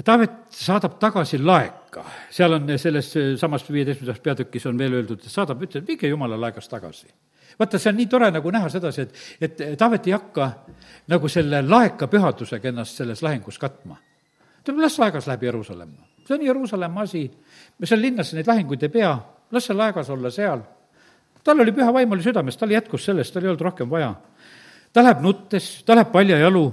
[0.03, 5.61] Taavet saadab tagasi laeka, seal on selles samas viieteistkümnendas peatükis on veel öeldud, et saadab,
[5.67, 7.07] ütleb, viige jumala laegas tagasi.
[7.59, 10.47] vaata, see on nii tore nagu näha sedasi, et, et Taavet ei hakka
[11.11, 13.99] nagu selle laeka pühadusega ennast selles lahingus katma.
[14.61, 17.25] ütleb, las laegas läheb Jeruusalemma, see on Jeruusalemma asi,
[17.77, 19.13] me seal linnas neid lahinguid ei pea,
[19.51, 20.63] las see laegas olla seal.
[21.43, 24.13] Tal oli püha vaim oli südames, tal jätkus sellest, tal ei olnud rohkem vaja.
[24.93, 26.65] ta läheb nuttes, ta läheb paljajalu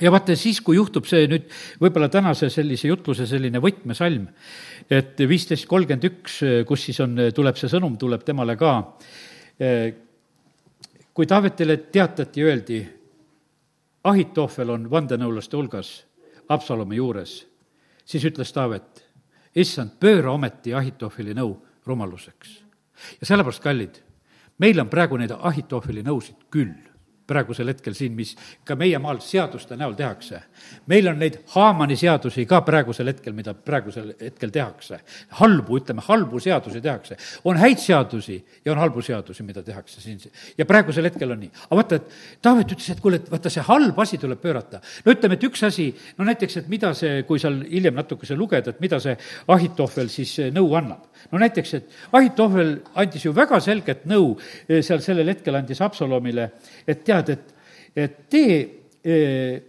[0.00, 1.48] ja vaata, siis, kui juhtub see nüüd
[1.80, 4.28] võib-olla tänase sellise jutluse selline võtmesalm,
[4.90, 8.72] et viisteist kolmkümmend üks, kus siis on, tuleb see sõnum, tuleb temale ka,
[11.14, 12.80] kui Taavetile teatati, öeldi,
[14.08, 15.90] Ahitohvel on vandenõulaste hulgas
[16.48, 17.34] Absalomi juures,
[18.08, 19.04] siis ütles Taavet,
[19.60, 21.52] issand, pööra ometi Ahitohveli nõu
[21.86, 22.59] rumaluseks.
[23.20, 24.00] Ja sellepärast, kallid,
[24.58, 26.74] meil on praegu neid Ahitohveli nõusid küll
[27.30, 28.34] praegusel hetkel siin, mis
[28.66, 30.42] ka meie maal seaduste näol tehakse.
[30.90, 35.00] meil on neid Haamani seadusi ka praegusel hetkel, mida praegusel hetkel tehakse.
[35.40, 37.16] halbu, ütleme, halbu seadusi tehakse.
[37.44, 40.20] on häid seadusi ja on halbu seadusi, mida tehakse siin.
[40.58, 41.50] ja praegusel hetkel on nii.
[41.68, 42.10] aga vaata, et
[42.42, 44.80] Taavet ütles, et kuule, et vaata, see halb asi tuleb pöörata.
[45.04, 48.70] no ütleme, et üks asi, no näiteks, et mida see, kui seal hiljem natukese lugeda,
[48.70, 49.16] et mida see
[49.48, 51.06] Ahitohvel siis nõu annab.
[51.30, 54.34] no näiteks, et Ahitohvel andis ju väga selget nõu,
[54.68, 56.50] eh, seal sellel hetkel andis Absalomile,
[56.86, 57.54] et tead, tead, et,
[57.96, 58.56] et tee
[59.04, 59.62] eh,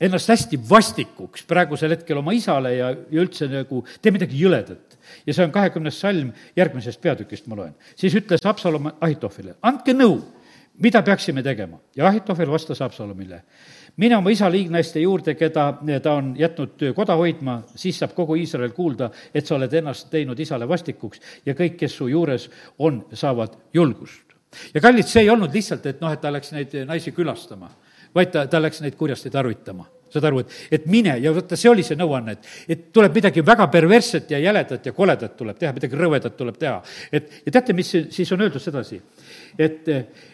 [0.00, 4.98] ennast hästi vastikuks praegusel hetkel oma isale ja, ja üldse nagu tee midagi jõledat.
[5.26, 7.74] ja see on kahekümnes salm järgmisest peatükist, ma loen.
[7.96, 10.20] siis ütles Absalom Ahitofile, andke nõu,
[10.78, 11.78] mida peaksime tegema.
[11.96, 13.42] ja Ahitofel vastas Absalomile,
[13.96, 15.72] mine oma isa liignaiste juurde, keda
[16.02, 20.38] ta on jätnud koda hoidma, siis saab kogu Iisrael kuulda, et sa oled ennast teinud
[20.38, 24.27] isale vastikuks ja kõik, kes su juures on, saavad julgust.
[24.74, 27.70] Ja kallid, see ei olnud lihtsalt, et noh, et ta läks neid naisi külastama,
[28.14, 31.70] vaid ta, ta läks neid kurjasti tarvitama saad aru, et, et mine ja vaata, see
[31.70, 35.74] oli see nõuanne, et, et tuleb midagi väga perversset ja jäledat ja koledat tuleb teha,
[35.76, 36.78] midagi rõvedat tuleb teha.
[37.12, 39.00] et ja teate, mis siis on öeldud sedasi?
[39.58, 39.90] et,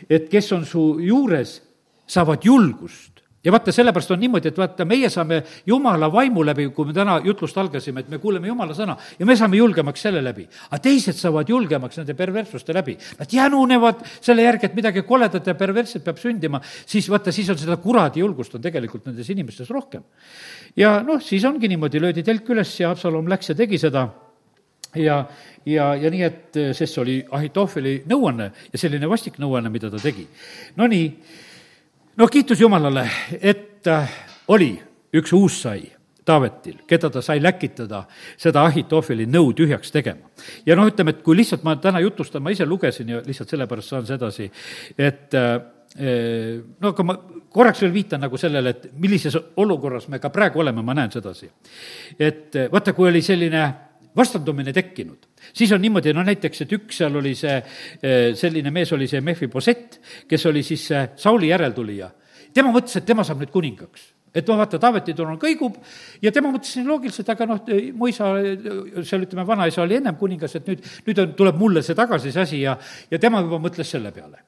[0.09, 1.57] et kes on su juures,
[2.07, 3.14] saavad julgust
[3.45, 7.19] ja vaata, sellepärast on niimoodi, et vaata, meie saame Jumala vaimu läbi, kui me täna
[7.25, 10.47] jutlust algasime, et me kuuleme Jumala sõna ja me saame julgemaks selle läbi.
[10.71, 12.97] aga teised saavad julgemaks nende perverssuste läbi.
[13.19, 17.59] Nad jänunevad selle järgi, et midagi koledat ja perversset peab sündima, siis vaata, siis on
[17.61, 20.03] seda kuradi julgust on tegelikult nendes inimestes rohkem.
[20.77, 24.09] ja noh, siis ongi niimoodi, löödi telk üles ja Absalom läks ja tegi seda
[24.97, 25.25] ja,
[25.67, 30.01] ja, ja nii, et sest see oli Ahitohveli nõuanne ja selline vastik nõuanne, mida ta
[30.03, 30.27] tegi.
[30.77, 31.07] Nonii
[32.17, 33.09] no kiitus Jumalale,
[33.41, 34.11] et äh,
[34.49, 34.73] oli
[35.15, 35.83] üks uussai
[36.25, 38.07] Taavetil, keda ta sai läkitada
[38.41, 40.31] seda Ahitofeli nõu tühjaks tegema.
[40.67, 43.93] ja noh, ütleme, et kui lihtsalt ma täna jutustan, ma ise lugesin ja lihtsalt sellepärast
[43.93, 44.49] saan sedasi,
[44.97, 45.59] et äh,
[46.81, 47.19] no aga ma
[47.55, 51.51] korraks veel viitan nagu sellele, et millises olukorras me ka praegu oleme, ma näen sedasi.
[52.19, 53.67] et äh, vaata, kui oli selline
[54.17, 55.27] vastandumine tekkinud.
[55.53, 57.57] siis on niimoodi, no näiteks, et üks seal oli see,
[58.03, 62.11] eh, selline mees oli see Mehhi Posett, kes oli siis see Sauli järeltulija.
[62.55, 65.77] tema mõtles, et tema saab nüüd kuningaks et noh, vaata, Taaveti turul kõigub
[66.23, 67.61] ja tema mõtles nii loogiliselt, aga noh,
[67.95, 68.33] mu isa,
[69.07, 72.43] seal ütleme, vanaisa oli ennem kuningas, et nüüd, nüüd on, tuleb mulle see tagasi, see
[72.43, 72.75] asi ja,
[73.11, 74.43] ja tema juba mõtles selle peale.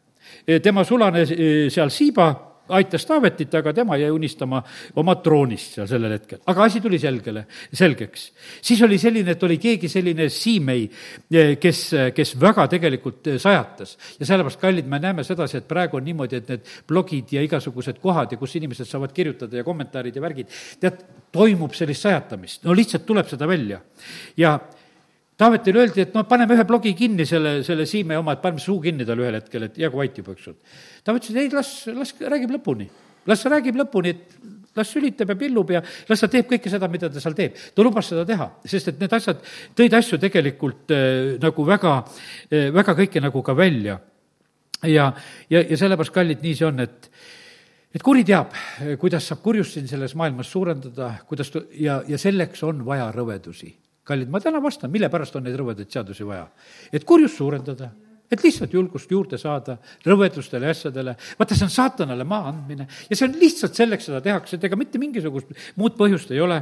[0.62, 4.62] tema sulane eh, seal Siiba aitas Taavetit, aga tema jäi unistama
[4.96, 6.40] oma troonist seal sellel hetkel.
[6.46, 8.30] aga asi tuli selgele, selgeks.
[8.62, 10.88] siis oli selline, et oli keegi selline Siimei,
[11.30, 11.82] eh, kes,
[12.14, 13.96] kes väga tegelikult eh, sajatas.
[14.20, 18.00] ja sellepärast, kallid, me näeme sedasi, et praegu on niimoodi, et need blogid ja igasugused
[18.02, 20.50] kohad ja kus inimesed saavad kirjutada ja kommentaarid ja värgid,
[20.80, 23.80] tead, toimub sellist sajatamist, no lihtsalt tuleb seda välja.
[24.36, 24.58] ja
[25.36, 28.78] Taavetile öeldi, et noh, paneme ühe blogi kinni, selle, selle Siime oma, et paneme suu
[28.80, 30.78] kinni tal ühel hetkel, et jäägu vait juba, eks ole.
[31.04, 32.88] Taavet ütles, ei, las, las räägib lõpuni.
[33.26, 36.88] las ta räägib lõpuni, et las sülitab ja pillub ja las ta teeb kõike seda,
[36.88, 37.52] mida ta seal teeb.
[37.52, 39.44] ta lubas seda teha, sest et need asjad
[39.76, 44.00] tõid asju tegelikult äh, nagu väga äh,, väga kõike nagu ka välja.
[44.88, 45.12] ja,
[45.50, 47.10] ja, ja sellepärast, kallid, nii see on, et
[47.96, 48.56] et kuri teab,
[49.00, 53.74] kuidas saab kurjust siin selles maailmas suurendada, kuidas ta, ja, ja selleks on vaja rõvedusi
[54.06, 56.46] kallid, ma täna vastan, mille pärast on neid rõvedaid seadusi vaja.
[56.92, 57.90] et kurjust suurendada,
[58.30, 59.76] et lihtsalt julgust juurde saada
[60.06, 64.56] rõvedustele asjadele, vaata, see on saatanale maa andmine ja see on lihtsalt selleks seda tehakse,
[64.56, 66.58] et ega mitte mingisugust muud põhjust ei ole.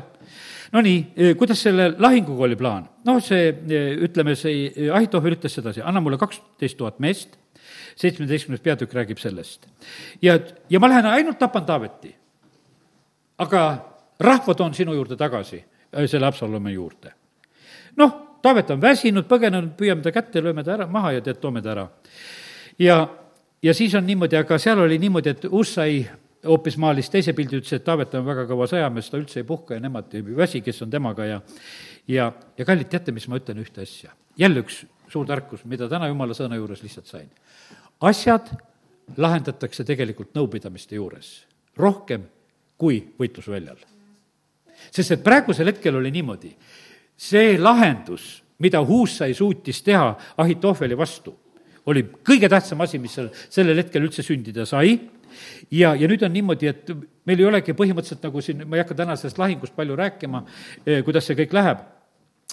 [0.74, 2.88] Nonii, eh, kuidas selle lahinguga oli plaan?
[3.04, 7.38] noh, see, eh, ütleme, see eh, Ahitohvel ütles sedasi, anna mulle kaksteist tuhat meest,
[8.00, 9.68] seitsmeteistkümnes peatükk räägib sellest.
[10.22, 10.38] ja,
[10.70, 12.14] ja ma lähen ainult tapan Taaveti.
[13.38, 13.66] aga
[14.20, 15.64] rahva toon sinu juurde tagasi,
[16.06, 17.12] selle Absalome juurde
[18.00, 21.62] noh, Taavet on väsinud, põgenenud, püüame ta kätte, lööme ta ära, maha ja tead, toome
[21.64, 21.86] ta ära.
[22.78, 22.98] ja,
[23.62, 26.02] ja siis on niimoodi, aga seal oli niimoodi, et Ussai
[26.44, 29.78] hoopis maalis teise pildi, ütles, et Taavet on väga kõva sõjamees, ta üldse ei puhka
[29.78, 31.40] ja nemad ei väsi, kes on temaga ja
[32.08, 34.12] ja, ja kallid, teate, mis ma ütlen ühte asja?
[34.38, 37.28] jälle üks suur tarkus, mida täna jumala sõna juures lihtsalt sain.
[38.00, 38.50] asjad
[39.16, 41.44] lahendatakse tegelikult nõupidamiste juures
[41.76, 42.26] rohkem
[42.78, 43.78] kui võitlusväljal.
[44.90, 46.54] sest et praegusel hetkel oli niimoodi,
[47.16, 51.34] see lahendus, mida Huussai suutis teha Ahitohveli vastu,
[51.86, 54.96] oli kõige tähtsam asi, mis seal sellel hetkel üldse sündida sai.
[55.74, 56.90] Ja, ja nüüd on niimoodi, et
[57.26, 60.44] meil ei olegi põhimõtteliselt nagu siin, ma ei hakka täna sellest lahingust palju rääkima,
[60.86, 61.82] eh, kuidas see kõik läheb,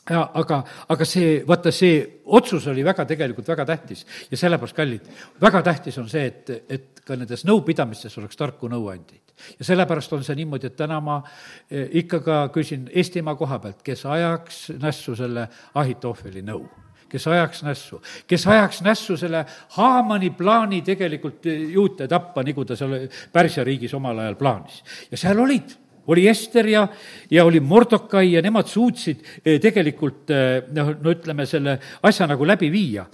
[0.10, 4.06] ja aga, aga see, vaata, see otsus oli väga, tegelikult väga tähtis.
[4.32, 5.10] Ja sellepärast, kallid,
[5.42, 9.31] väga tähtis on see, et, et ka nendes nõupidamistes oleks tarku nõuandjaid.
[9.60, 11.22] Ja sellepärast on see niimoodi, et täna ma
[11.70, 16.66] eh, ikka ka küsin Eestimaa koha pealt, kes ajaks nässu selle Ahitohveli nõu
[17.12, 19.44] kes ajaks nässu, kes ajaks nässu selle
[19.76, 24.84] Haamani plaani tegelikult juute tappa, nagu ta seal Pärsia riigis omal ajal plaanis.
[25.12, 25.76] ja seal olid
[26.08, 26.88] oli Ester ja,
[27.32, 32.48] ja oli Mordokai ja nemad suutsid eh, tegelikult eh, noh, no ütleme, selle asja nagu
[32.48, 33.06] läbi viia.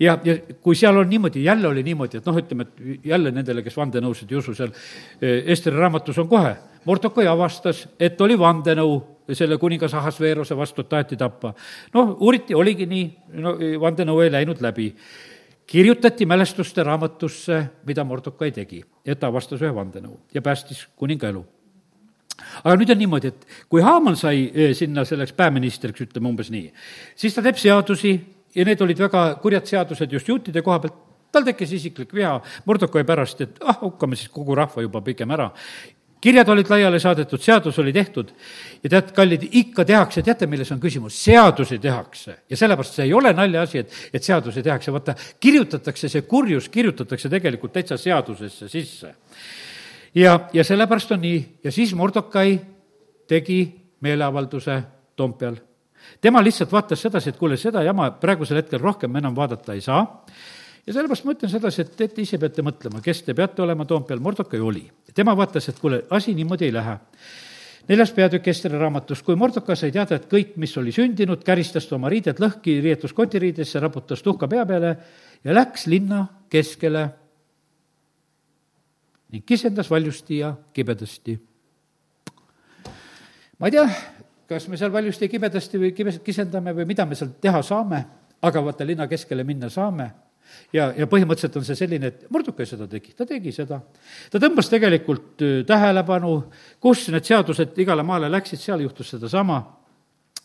[0.00, 3.62] Ja, ja kui seal on niimoodi, jälle oli niimoodi, et noh, ütleme, et jälle nendele,
[3.62, 4.72] kes vandenõusid ei usu, seal
[5.20, 8.98] eh, Esteri raamatus on kohe, Mordokai avastas, et oli vandenõu
[9.32, 11.54] selle kuningas Ahasveerose vastu, et taheti tappa.
[11.94, 13.06] noh, uuriti, oligi nii,
[13.40, 14.90] no vandenõu ei läinud läbi.
[15.66, 21.44] Kirjutati mälestuste raamatusse, mida Mordokai tegi, et ta avastas ühe vandenõu ja päästis kuninga elu.
[22.64, 26.68] Aga nüüd on niimoodi, et kui Haaman sai eh, sinna selleks pääministriks, ütleme umbes nii,
[27.16, 28.18] siis ta teeb seadusi
[28.54, 31.00] ja need olid väga kurjad seadused just juutide koha pealt,
[31.34, 32.36] tal tekkis isiklik viha.
[32.68, 35.50] Mordokai pärast, et ah, hukkame siis kogu rahva juba pigem ära.
[36.24, 38.30] kirjad olid laiali saadetud, seadus oli tehtud.
[38.82, 41.18] Ja tead, kallid, ikka tehakse, teate, milles on küsimus?
[41.24, 42.38] seadusi tehakse.
[42.48, 47.28] Ja sellepärast see ei ole naljaasi, et, et seadusi tehakse, vaata, kirjutatakse see kurjus, kirjutatakse
[47.28, 49.14] tegelikult täitsa seadusesse sisse.
[50.14, 51.44] ja, ja sellepärast on nii.
[51.64, 52.60] Ja siis Mordokai
[53.28, 53.60] tegi
[54.00, 54.82] meeleavalduse
[55.16, 55.60] Toompeal
[56.20, 60.04] tema lihtsalt vaatas sedasi, et kuule, seda jama praegusel hetkel rohkem enam vaadata ei saa
[60.86, 64.20] ja sellepärast ma ütlen sedasi, et, et ise peate mõtlema, kes te peate olema Toompeal,
[64.20, 64.84] Mordokai oli.
[65.14, 66.98] tema vaatas, et kuule, asi niimoodi ei lähe.
[67.88, 71.96] neljas peatükk Esteri raamatus, kui Mordokai sai teada, et kõik, mis oli sündinud, käristas ta
[71.96, 74.96] oma riided lõhki, riietus kotiriidesse, raputas tuhka pea peale
[75.44, 77.08] ja läks linna keskele
[79.32, 81.38] ning kisendas valjusti ja kibedasti.
[83.58, 83.88] ma ei tea,
[84.54, 88.04] kas me seal valjusti kibedasti või kibes-, kisendame või mida me seal teha saame,
[88.44, 90.10] aga vaata, linna keskele minna saame
[90.74, 93.80] ja, ja põhimõtteliselt on see selline, et Mordukai seda tegi, ta tegi seda.
[94.30, 96.34] ta tõmbas tegelikult tähelepanu,
[96.82, 99.60] kus need seadused igale maale läksid, seal juhtus sedasama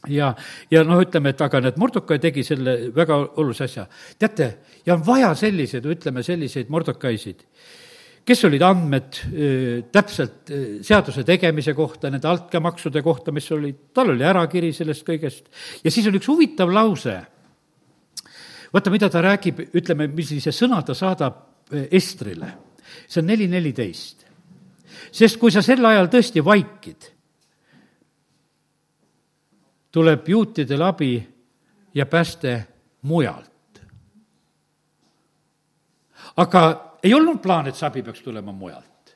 [0.07, 0.31] ja,
[0.71, 3.85] ja noh, ütleme, et aga need Mordokai tegi selle väga olulise asja.
[4.19, 4.49] teate,
[4.85, 7.45] ja on vaja selliseid, ütleme, selliseid Mordokaisid,
[8.25, 9.17] kes olid andmed
[9.91, 10.51] täpselt
[10.85, 15.49] seaduse tegemise kohta, nende altkäemaksude kohta, mis olid, tal oli ärakiri sellest kõigest
[15.83, 17.17] ja siis on üks huvitav lause
[18.73, 22.53] vaata, mida ta räägib, ütleme, millise sõna ta saadab Estrile.
[23.07, 24.25] see on neli neliteist.
[25.11, 27.11] sest kui sa sel ajal tõesti vaikid,
[29.91, 31.27] tuleb juutidel abi
[31.93, 32.67] ja pääste
[33.01, 33.81] mujalt.
[36.35, 39.15] aga ei olnud plaan, et see abi peaks tulema mujalt.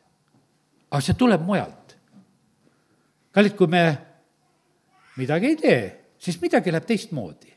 [0.91, 1.97] aga see tuleb mujalt.
[3.31, 3.83] kallid, kui me
[5.17, 5.81] midagi ei tee,
[6.17, 7.53] siis midagi läheb teistmoodi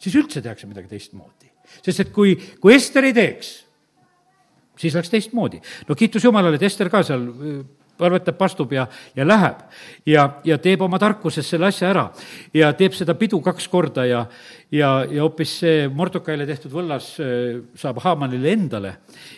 [0.00, 1.50] siis üldse tehakse midagi teistmoodi.
[1.84, 3.50] sest et kui, kui Ester ei teeks,
[4.80, 5.60] siis läks teistmoodi.
[5.88, 7.28] no kiitus Jumalale, et Ester ka seal
[8.06, 8.86] arvetab, pastub ja,
[9.16, 9.62] ja läheb.
[10.06, 12.06] Ja, ja teeb oma tarkuses selle asja ära.
[12.54, 14.24] Ja teeb seda pidu kaks korda ja,
[14.72, 17.12] ja, ja hoopis see Mordokaile tehtud võllas
[17.78, 18.94] saab Haamanile endale.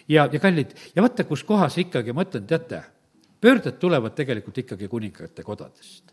[0.08, 2.82] ja, ja kallid, ja vaata, kus kohas ikkagi, ma ütlen, teate,
[3.40, 6.12] pöörded tulevad tegelikult ikkagi kuningate kodadest.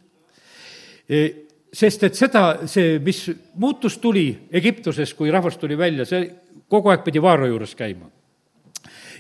[1.09, 1.25] E,
[1.73, 3.25] sest et seda, see, mis
[3.55, 6.25] muutus tuli Egiptuses, kui rahvas tuli välja, see
[6.69, 8.09] kogu aeg pidi Vaaro juures käima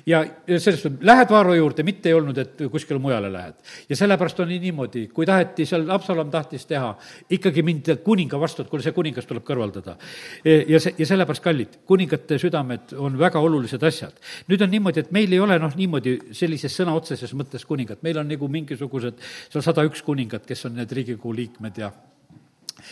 [0.05, 3.55] ja, ja sellest, lähed Vaaro juurde, mitte ei olnud, et kuskile mujale lähed.
[3.89, 6.91] ja sellepärast on nii niimoodi, kui taheti seal, Absalom tahtis teha,
[7.29, 9.95] ikkagi mindi kuninga vastu, et kuule, see kuningas tuleb kõrvaldada.
[10.45, 14.13] Ja see, ja sellepärast, kallid, kuningate südamed on väga olulised asjad.
[14.47, 18.17] nüüd on niimoodi, et meil ei ole noh, niimoodi sellises sõna otseses mõttes kuningat, meil
[18.17, 19.19] on nagu mingisugused
[19.49, 21.91] seal sada üks kuningat, kes on need Riigikogu liikmed ja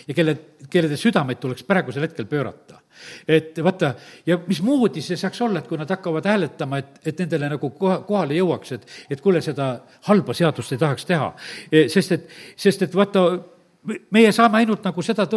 [0.07, 0.35] ja kelle,
[0.69, 2.81] kellede südameid tuleks praegusel hetkel pöörata.
[3.27, 3.93] et vaata,
[4.25, 7.99] ja mismoodi see saaks olla, et kui nad hakkavad hääletama, et, et nendele nagu koha,
[8.07, 9.67] kohale jõuaks, et, et kuule, seda
[10.07, 11.27] halba seadust ei tahaks teha.
[11.71, 12.25] E, sest et,
[12.57, 13.27] sest et vaata,
[14.11, 15.27] meie saame ainult nagu seda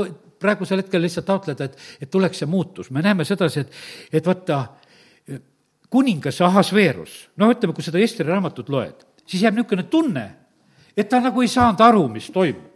[0.41, 3.77] praegusel hetkel lihtsalt taotleda, et, et tuleks see muutus, me näeme sedasi, et,
[4.21, 4.63] et vaata,
[5.91, 10.27] kuningas Ahasveerus, noh, ütleme, kui seda Esteri raamatut loed, siis jääb niisugune tunne,
[10.97, 12.70] et ta nagu ei saanud aru, mis toimub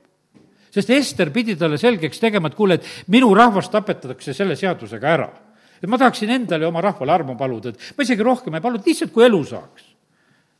[0.74, 5.30] sest Ester pidi talle selgeks tegema, et kuule, et minu rahvast tapetatakse selle seadusega ära.
[5.82, 8.80] et ma tahaksin endale ja oma rahvale armu paluda, et ma isegi rohkem ei palu,
[8.86, 9.84] lihtsalt kui elu saaks.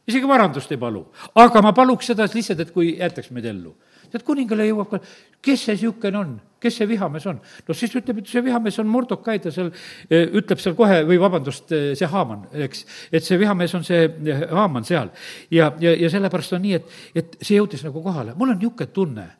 [0.07, 3.75] isegi varandust ei palu, aga ma paluks seda lihtsalt, et kui jäetaks meid ellu.
[4.11, 5.01] tead, kuningale jõuab ka,
[5.43, 7.41] kes see niisugune on, kes see vihamees on?
[7.69, 9.73] no siis ütleb, et see vihamees on Mordokai, ta seal
[10.11, 14.05] eh, ütleb seal kohe, või vabandust, eh, see Haaman, eks, et see vihamees on see
[14.05, 15.11] eh, Haaman seal.
[15.51, 18.93] ja, ja, ja sellepärast on nii, et, et see jõudis nagu kohale, mul on niisugune
[18.95, 19.33] tunne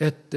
[0.00, 0.36] et,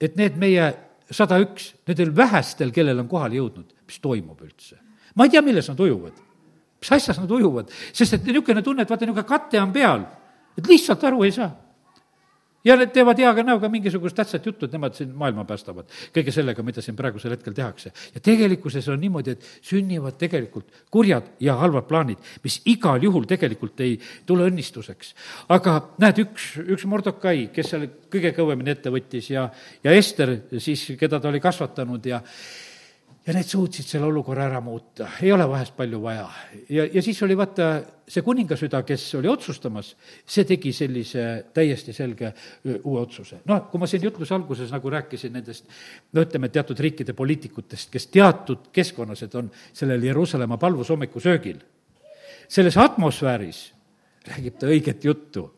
[0.00, 0.70] et need meie
[1.10, 4.78] sada üks, nendel vähestel, kellel on kohale jõudnud, mis toimub üldse.
[5.14, 6.14] ma ei tea, milles nad ujuvad.
[6.80, 10.06] mis asjas nad ujuvad, sest et niisugune tunne, et vaata, niisugune kate on peal,
[10.56, 11.50] et lihtsalt aru ei saa
[12.64, 16.64] ja need teevad heaga näoga mingisugust tähtsat juttu, et nemad siin maailma päästavad kõige sellega,
[16.66, 17.92] mida siin praegusel hetkel tehakse.
[18.14, 23.80] ja tegelikkuses on niimoodi, et sünnivad tegelikult kurjad ja halvad plaanid, mis igal juhul tegelikult
[23.80, 25.14] ei tule õnnistuseks.
[25.48, 29.48] aga näed, üks, üks Mordokai, kes seal kõige kõvemini ette võttis ja,
[29.84, 32.20] ja Ester siis, keda ta oli kasvatanud ja
[33.26, 36.24] ja need suutsid selle olukorra ära muuta, ei ole vahest palju vaja.
[36.72, 37.68] ja, ja siis oli vaata
[38.08, 39.92] see kuningasüda, kes oli otsustamas,
[40.24, 42.32] see tegi sellise täiesti selge
[42.78, 43.42] uue otsuse.
[43.48, 45.68] noh, kui ma siin jutluse alguses nagu rääkisin nendest
[46.16, 51.60] no ütleme, teatud riikide poliitikutest, kes teatud keskkonnas, et on sellel Jeruusalemma palvushommikusöögil,
[52.48, 53.66] selles atmosfääris
[54.30, 55.50] räägib ta õiget juttu.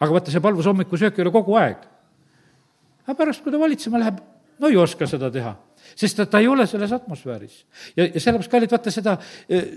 [0.00, 1.84] aga vaata, see palvushommikusöök ei ole kogu aeg.
[3.04, 4.24] aga pärast, kui ta valitsema läheb,
[4.58, 5.54] no ei oska seda teha
[5.96, 7.64] sest ta, ta ei ole selles atmosfääris.
[7.96, 9.16] ja, ja sellepärast, kallid, vaata seda,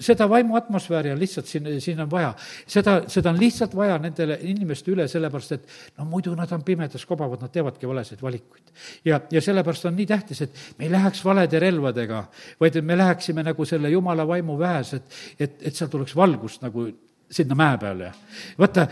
[0.03, 2.33] seda vaimu atmosfääri on lihtsalt siin, siin on vaja.
[2.67, 7.05] seda, seda on lihtsalt vaja nendele inimeste üle, sellepärast et no muidu nad on pimedas,
[7.05, 8.71] kobavad, nad teevadki valesid valikuid.
[9.05, 12.23] ja, ja sellepärast on nii tähtis, et me ei läheks valede relvadega,
[12.59, 16.61] vaid et me läheksime nagu selle jumala vaimu väes, et, et, et seal tuleks valgust
[16.65, 16.87] nagu
[17.31, 18.11] sinna mäe peale.
[18.59, 18.87] vaata,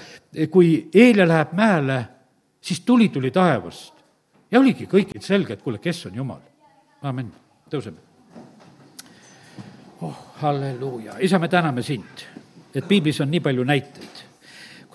[0.52, 2.02] kui Eelia läheb mäele,
[2.62, 3.94] siis tuli tuli taevast
[4.52, 6.44] ja oligi kõigil selge, et kuule, kes on Jumal
[7.06, 7.32] amin,
[7.72, 8.02] tõuseme.
[10.02, 12.26] oh, halleluuja, isa, me täname sind,
[12.74, 14.25] et piiblis on nii palju näiteid,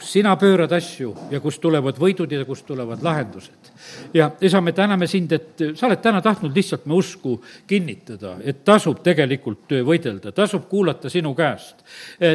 [0.00, 3.70] kus sina pöörad asju ja kust tulevad võidud ja kust tulevad lahendused
[4.14, 7.36] ja isa, me täname sind, et sa oled täna tahtnud lihtsalt me usku
[7.66, 11.84] kinnitada, et tasub tegelikult võidelda, tasub kuulata sinu käest.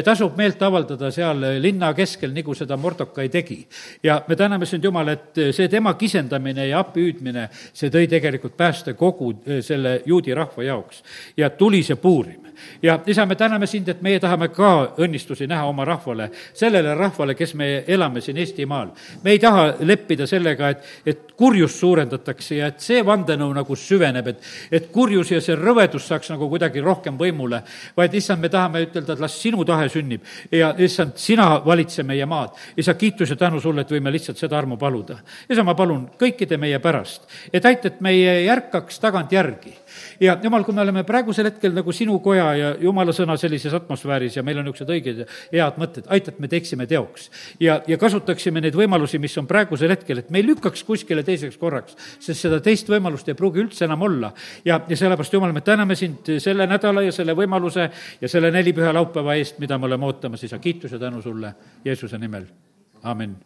[0.04, 3.66] tasub meelt avaldada seal linna keskel, nagu seda Mordokai tegi.
[4.02, 9.32] ja me täname sind, Jumal, et see tema kisendamine ja appihüüdmine, see tõi tegelikult päästekogu
[9.60, 11.02] selle juudi rahva jaoks.
[11.36, 12.46] ja tuli see Puurim
[12.82, 14.70] ja isa, me täname sind, et meie tahame ka
[15.02, 18.90] õnnistusi näha oma rahvale, sellele rahvale, kes me elame siin Eestimaal.
[19.22, 24.30] me ei taha leppida sellega, et, et kurjust suurendatakse ja et see vandenõu nagu süveneb,
[24.32, 27.62] et, et kurjus ja see rõvedus saaks nagu kuidagi rohkem võimule,
[27.96, 32.26] vaid issand, me tahame ütelda, et las sinu tahe sünnib ja issand, sina valitse meie
[32.26, 32.56] maad.
[32.76, 35.18] isa, kiitus ja tänu sulle, et võime lihtsalt seda armu paluda.
[35.48, 39.74] isa, ma palun kõikide meie pärast, et aita, et meie ei ärkaks tagantjärgi
[40.20, 44.36] ja jumal, kui me oleme praegusel hetkel nagu sinu koja ja jumala sõna sellises atmosfääris
[44.38, 47.30] ja meil on niisugused õiged ja head mõtted, aita, et me teeksime teoks.
[47.60, 51.58] ja, ja kasutaksime neid võimalusi, mis on praegusel hetkel, et me ei lükkaks kuskile teiseks
[51.60, 54.32] korraks, sest seda teist võimalust ei pruugi üldse enam olla.
[54.64, 57.90] ja, ja sellepärast, Jumal, me täname sind selle nädala ja selle võimaluse
[58.20, 61.54] ja selle nelipüha laupäeva eest, mida me oleme ootamas, isa, kiitus ja tänu sulle
[61.84, 62.48] Jeesuse nimel,
[63.02, 63.36] amin